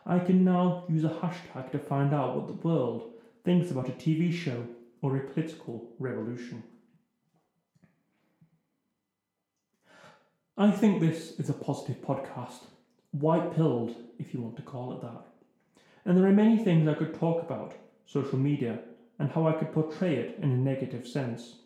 I 0.06 0.18
can 0.18 0.44
now 0.44 0.84
use 0.88 1.04
a 1.04 1.08
hashtag 1.08 1.70
to 1.72 1.78
find 1.78 2.14
out 2.14 2.36
what 2.36 2.46
the 2.46 2.68
world 2.68 3.12
thinks 3.44 3.70
about 3.70 3.88
a 3.88 3.92
TV 3.92 4.32
show 4.32 4.64
or 5.02 5.16
a 5.16 5.20
political 5.20 5.90
revolution. 5.98 6.62
I 10.56 10.70
think 10.70 11.00
this 11.00 11.38
is 11.38 11.48
a 11.48 11.54
positive 11.54 12.02
podcast, 12.02 12.64
white 13.12 13.54
pilled, 13.54 13.94
if 14.18 14.32
you 14.32 14.40
want 14.40 14.56
to 14.56 14.62
call 14.62 14.92
it 14.92 15.00
that. 15.02 15.26
And 16.04 16.16
there 16.16 16.26
are 16.26 16.32
many 16.32 16.56
things 16.56 16.88
I 16.88 16.94
could 16.94 17.18
talk 17.18 17.42
about 17.42 17.74
social 18.06 18.38
media 18.38 18.78
and 19.18 19.30
how 19.30 19.46
I 19.46 19.52
could 19.52 19.72
portray 19.72 20.16
it 20.16 20.38
in 20.40 20.50
a 20.50 20.56
negative 20.56 21.06
sense. 21.06 21.56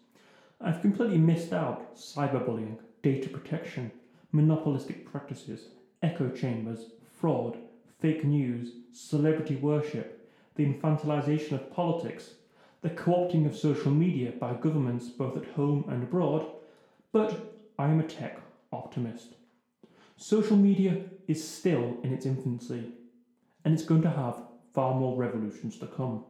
I've 0.60 0.80
completely 0.80 1.18
missed 1.18 1.52
out 1.52 1.96
cyberbullying, 1.96 2.78
data 3.02 3.28
protection, 3.28 3.90
monopolistic 4.32 5.06
practices, 5.06 5.68
echo 6.02 6.30
chambers, 6.30 6.86
fraud, 7.12 7.58
fake 8.00 8.24
news, 8.24 8.72
celebrity 8.92 9.56
worship, 9.56 10.28
the 10.56 10.66
infantilization 10.66 11.52
of 11.52 11.72
politics, 11.72 12.30
the 12.82 12.90
co 12.90 13.12
opting 13.12 13.46
of 13.46 13.56
social 13.56 13.90
media 13.90 14.32
by 14.32 14.54
governments 14.54 15.08
both 15.08 15.36
at 15.36 15.46
home 15.54 15.84
and 15.88 16.02
abroad, 16.02 16.46
but 17.12 17.54
I 17.78 17.88
am 17.88 18.00
a 18.00 18.04
tech 18.04 18.40
optimist. 18.72 19.34
Social 20.26 20.56
media 20.56 21.02
is 21.28 21.46
still 21.46 21.98
in 22.02 22.10
its 22.10 22.24
infancy, 22.24 22.92
and 23.62 23.74
it's 23.74 23.84
going 23.84 24.00
to 24.00 24.08
have 24.10 24.40
far 24.72 24.94
more 24.94 25.18
revolutions 25.18 25.78
to 25.78 25.86
come. 25.86 26.24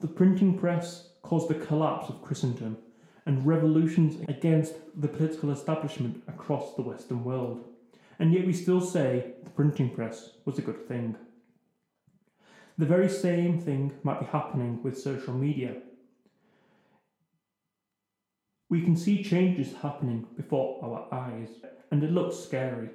The 0.00 0.08
printing 0.08 0.58
press 0.58 1.10
caused 1.20 1.48
the 1.48 1.66
collapse 1.66 2.08
of 2.08 2.22
Christendom 2.22 2.78
and 3.26 3.46
revolutions 3.46 4.24
against 4.28 4.76
the 4.98 5.08
political 5.08 5.50
establishment 5.50 6.22
across 6.26 6.74
the 6.74 6.80
Western 6.80 7.22
world. 7.22 7.66
And 8.18 8.32
yet 8.32 8.46
we 8.46 8.54
still 8.54 8.80
say 8.80 9.34
the 9.44 9.50
printing 9.50 9.90
press 9.90 10.30
was 10.46 10.56
a 10.56 10.62
good 10.62 10.88
thing. 10.88 11.14
The 12.78 12.86
very 12.86 13.10
same 13.10 13.60
thing 13.60 13.92
might 14.04 14.20
be 14.20 14.26
happening 14.26 14.82
with 14.82 14.98
social 14.98 15.34
media. 15.34 15.82
We 18.70 18.80
can 18.80 18.96
see 18.96 19.22
changes 19.22 19.74
happening 19.82 20.26
before 20.34 20.82
our 20.82 21.12
eyes, 21.12 21.50
and 21.90 22.02
it 22.02 22.10
looks 22.10 22.38
scary. 22.38 22.88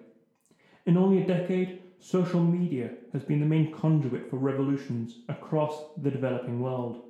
In 0.88 0.96
only 0.96 1.22
a 1.22 1.28
decade, 1.28 1.82
social 2.00 2.42
media 2.42 2.92
has 3.12 3.22
been 3.22 3.42
the 3.42 3.46
main 3.46 3.74
conduit 3.74 4.30
for 4.30 4.38
revolutions 4.38 5.16
across 5.28 5.84
the 6.02 6.10
developing 6.10 6.62
world. 6.62 7.02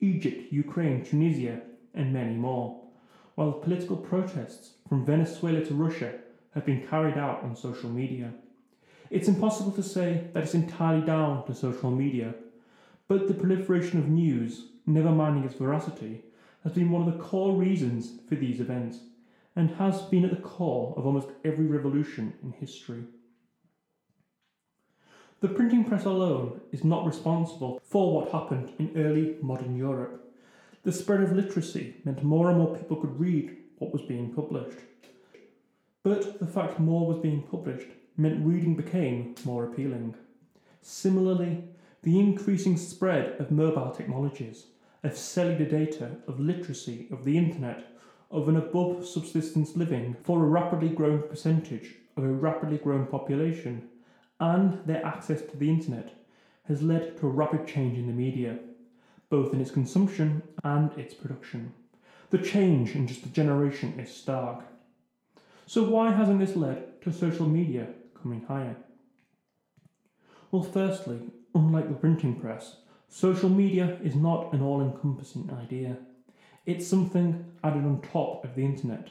Egypt, 0.00 0.50
Ukraine, 0.50 1.04
Tunisia, 1.04 1.60
and 1.92 2.10
many 2.10 2.34
more, 2.34 2.84
while 3.34 3.52
political 3.52 3.98
protests 3.98 4.76
from 4.88 5.04
Venezuela 5.04 5.62
to 5.62 5.74
Russia 5.74 6.14
have 6.54 6.64
been 6.64 6.86
carried 6.88 7.18
out 7.18 7.42
on 7.42 7.54
social 7.54 7.90
media. 7.90 8.32
It's 9.10 9.28
impossible 9.28 9.72
to 9.72 9.82
say 9.82 10.28
that 10.32 10.44
it's 10.44 10.54
entirely 10.54 11.04
down 11.04 11.44
to 11.48 11.54
social 11.54 11.90
media, 11.90 12.34
but 13.08 13.28
the 13.28 13.34
proliferation 13.34 13.98
of 13.98 14.08
news, 14.08 14.68
never 14.86 15.10
minding 15.10 15.44
its 15.44 15.58
veracity, 15.58 16.22
has 16.64 16.72
been 16.72 16.90
one 16.90 17.06
of 17.06 17.12
the 17.12 17.22
core 17.22 17.54
reasons 17.54 18.20
for 18.26 18.36
these 18.36 18.58
events 18.58 19.00
and 19.54 19.70
has 19.72 20.00
been 20.00 20.24
at 20.24 20.30
the 20.30 20.48
core 20.48 20.94
of 20.96 21.04
almost 21.04 21.28
every 21.44 21.66
revolution 21.66 22.32
in 22.42 22.52
history. 22.52 23.04
The 25.40 25.48
printing 25.48 25.84
press 25.84 26.04
alone 26.04 26.60
is 26.72 26.82
not 26.82 27.06
responsible 27.06 27.80
for 27.84 28.12
what 28.12 28.32
happened 28.32 28.72
in 28.78 28.90
early 28.96 29.36
modern 29.40 29.76
Europe. 29.76 30.34
The 30.82 30.92
spread 30.92 31.20
of 31.20 31.32
literacy 31.32 31.96
meant 32.04 32.24
more 32.24 32.48
and 32.48 32.58
more 32.58 32.76
people 32.76 32.96
could 32.96 33.20
read 33.20 33.56
what 33.78 33.92
was 33.92 34.02
being 34.02 34.32
published. 34.32 34.78
But 36.02 36.40
the 36.40 36.46
fact 36.46 36.80
more 36.80 37.06
was 37.06 37.18
being 37.18 37.42
published 37.42 37.88
meant 38.16 38.44
reading 38.44 38.74
became 38.74 39.36
more 39.44 39.64
appealing. 39.64 40.16
Similarly, 40.82 41.64
the 42.02 42.18
increasing 42.18 42.76
spread 42.76 43.40
of 43.40 43.52
mobile 43.52 43.90
technologies, 43.90 44.66
of 45.04 45.16
cellular 45.16 45.66
data, 45.66 46.16
of 46.26 46.40
literacy, 46.40 47.06
of 47.12 47.24
the 47.24 47.38
internet, 47.38 47.92
of 48.30 48.48
an 48.48 48.56
above 48.56 49.06
subsistence 49.06 49.76
living 49.76 50.16
for 50.24 50.42
a 50.42 50.48
rapidly 50.48 50.88
growing 50.88 51.22
percentage 51.22 51.94
of 52.16 52.24
a 52.24 52.28
rapidly 52.28 52.78
growing 52.78 53.06
population, 53.06 53.88
and 54.40 54.84
their 54.86 55.04
access 55.04 55.42
to 55.42 55.56
the 55.56 55.68
internet 55.68 56.14
has 56.66 56.82
led 56.82 57.16
to 57.18 57.26
a 57.26 57.30
rapid 57.30 57.66
change 57.66 57.98
in 57.98 58.06
the 58.06 58.12
media 58.12 58.58
both 59.30 59.52
in 59.52 59.60
its 59.60 59.70
consumption 59.70 60.42
and 60.64 60.92
its 60.98 61.14
production. 61.14 61.72
The 62.30 62.38
change 62.38 62.94
in 62.94 63.06
just 63.06 63.24
a 63.24 63.28
generation 63.28 63.98
is 63.98 64.14
stark. 64.14 64.64
So, 65.66 65.82
why 65.84 66.12
hasn't 66.12 66.40
this 66.40 66.56
led 66.56 67.00
to 67.02 67.12
social 67.12 67.46
media 67.46 67.88
coming 68.20 68.44
higher? 68.48 68.76
Well, 70.50 70.62
firstly, 70.62 71.20
unlike 71.54 71.88
the 71.88 71.94
printing 71.94 72.40
press, 72.40 72.76
social 73.08 73.50
media 73.50 73.98
is 74.02 74.14
not 74.14 74.52
an 74.52 74.62
all 74.62 74.80
encompassing 74.80 75.50
idea. 75.62 75.98
It's 76.64 76.86
something 76.86 77.44
added 77.62 77.84
on 77.84 78.00
top 78.00 78.44
of 78.44 78.54
the 78.54 78.64
internet. 78.64 79.08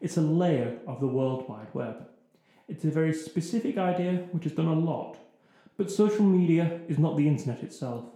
It's 0.00 0.16
a 0.16 0.22
layer 0.22 0.78
of 0.86 1.00
the 1.00 1.06
World 1.06 1.48
Wide 1.48 1.72
Web. 1.72 2.08
It's 2.68 2.84
a 2.84 2.90
very 2.90 3.12
specific 3.12 3.78
idea 3.78 4.26
which 4.32 4.44
has 4.44 4.52
done 4.52 4.66
a 4.66 4.74
lot, 4.74 5.18
but 5.76 5.90
social 5.90 6.24
media 6.24 6.80
is 6.88 6.98
not 6.98 7.16
the 7.16 7.28
internet 7.28 7.62
itself. 7.62 8.06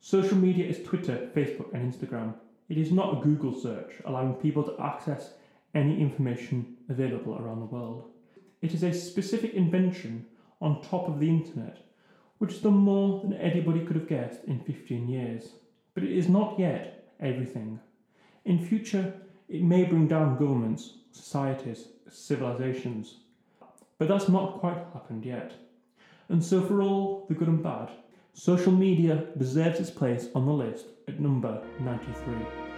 Social 0.00 0.38
media 0.38 0.66
is 0.66 0.82
Twitter, 0.82 1.28
Facebook, 1.34 1.74
and 1.74 1.92
Instagram. 1.92 2.34
It 2.70 2.78
is 2.78 2.92
not 2.92 3.18
a 3.18 3.20
Google 3.20 3.54
search 3.54 3.92
allowing 4.06 4.34
people 4.34 4.62
to 4.62 4.80
access 4.80 5.34
any 5.74 6.00
information 6.00 6.78
available 6.88 7.36
around 7.36 7.60
the 7.60 7.66
world. 7.66 8.10
It 8.62 8.72
is 8.72 8.82
a 8.82 8.92
specific 8.92 9.52
invention 9.52 10.26
on 10.62 10.80
top 10.82 11.06
of 11.06 11.20
the 11.20 11.28
internet, 11.28 11.84
which 12.38 12.52
has 12.52 12.62
done 12.62 12.78
more 12.78 13.20
than 13.20 13.34
anybody 13.34 13.84
could 13.84 13.96
have 13.96 14.08
guessed 14.08 14.44
in 14.44 14.60
15 14.60 15.08
years. 15.08 15.50
But 15.94 16.04
it 16.04 16.12
is 16.12 16.28
not 16.28 16.58
yet 16.58 17.12
everything. 17.20 17.80
In 18.46 18.64
future, 18.64 19.12
it 19.48 19.62
may 19.62 19.84
bring 19.84 20.08
down 20.08 20.38
governments, 20.38 20.94
societies, 21.12 21.88
civilizations. 22.08 23.16
But 24.00 24.08
that's 24.08 24.30
not 24.30 24.60
quite 24.60 24.78
happened 24.94 25.26
yet. 25.26 25.52
And 26.30 26.42
so, 26.42 26.62
for 26.62 26.80
all 26.80 27.26
the 27.28 27.34
good 27.34 27.48
and 27.48 27.62
bad, 27.62 27.90
Social 28.32 28.72
media 28.72 29.26
deserves 29.36 29.78
its 29.80 29.90
place 29.90 30.28
on 30.34 30.46
the 30.46 30.52
list 30.52 30.86
at 31.06 31.20
number 31.20 31.62
93. 31.80 32.69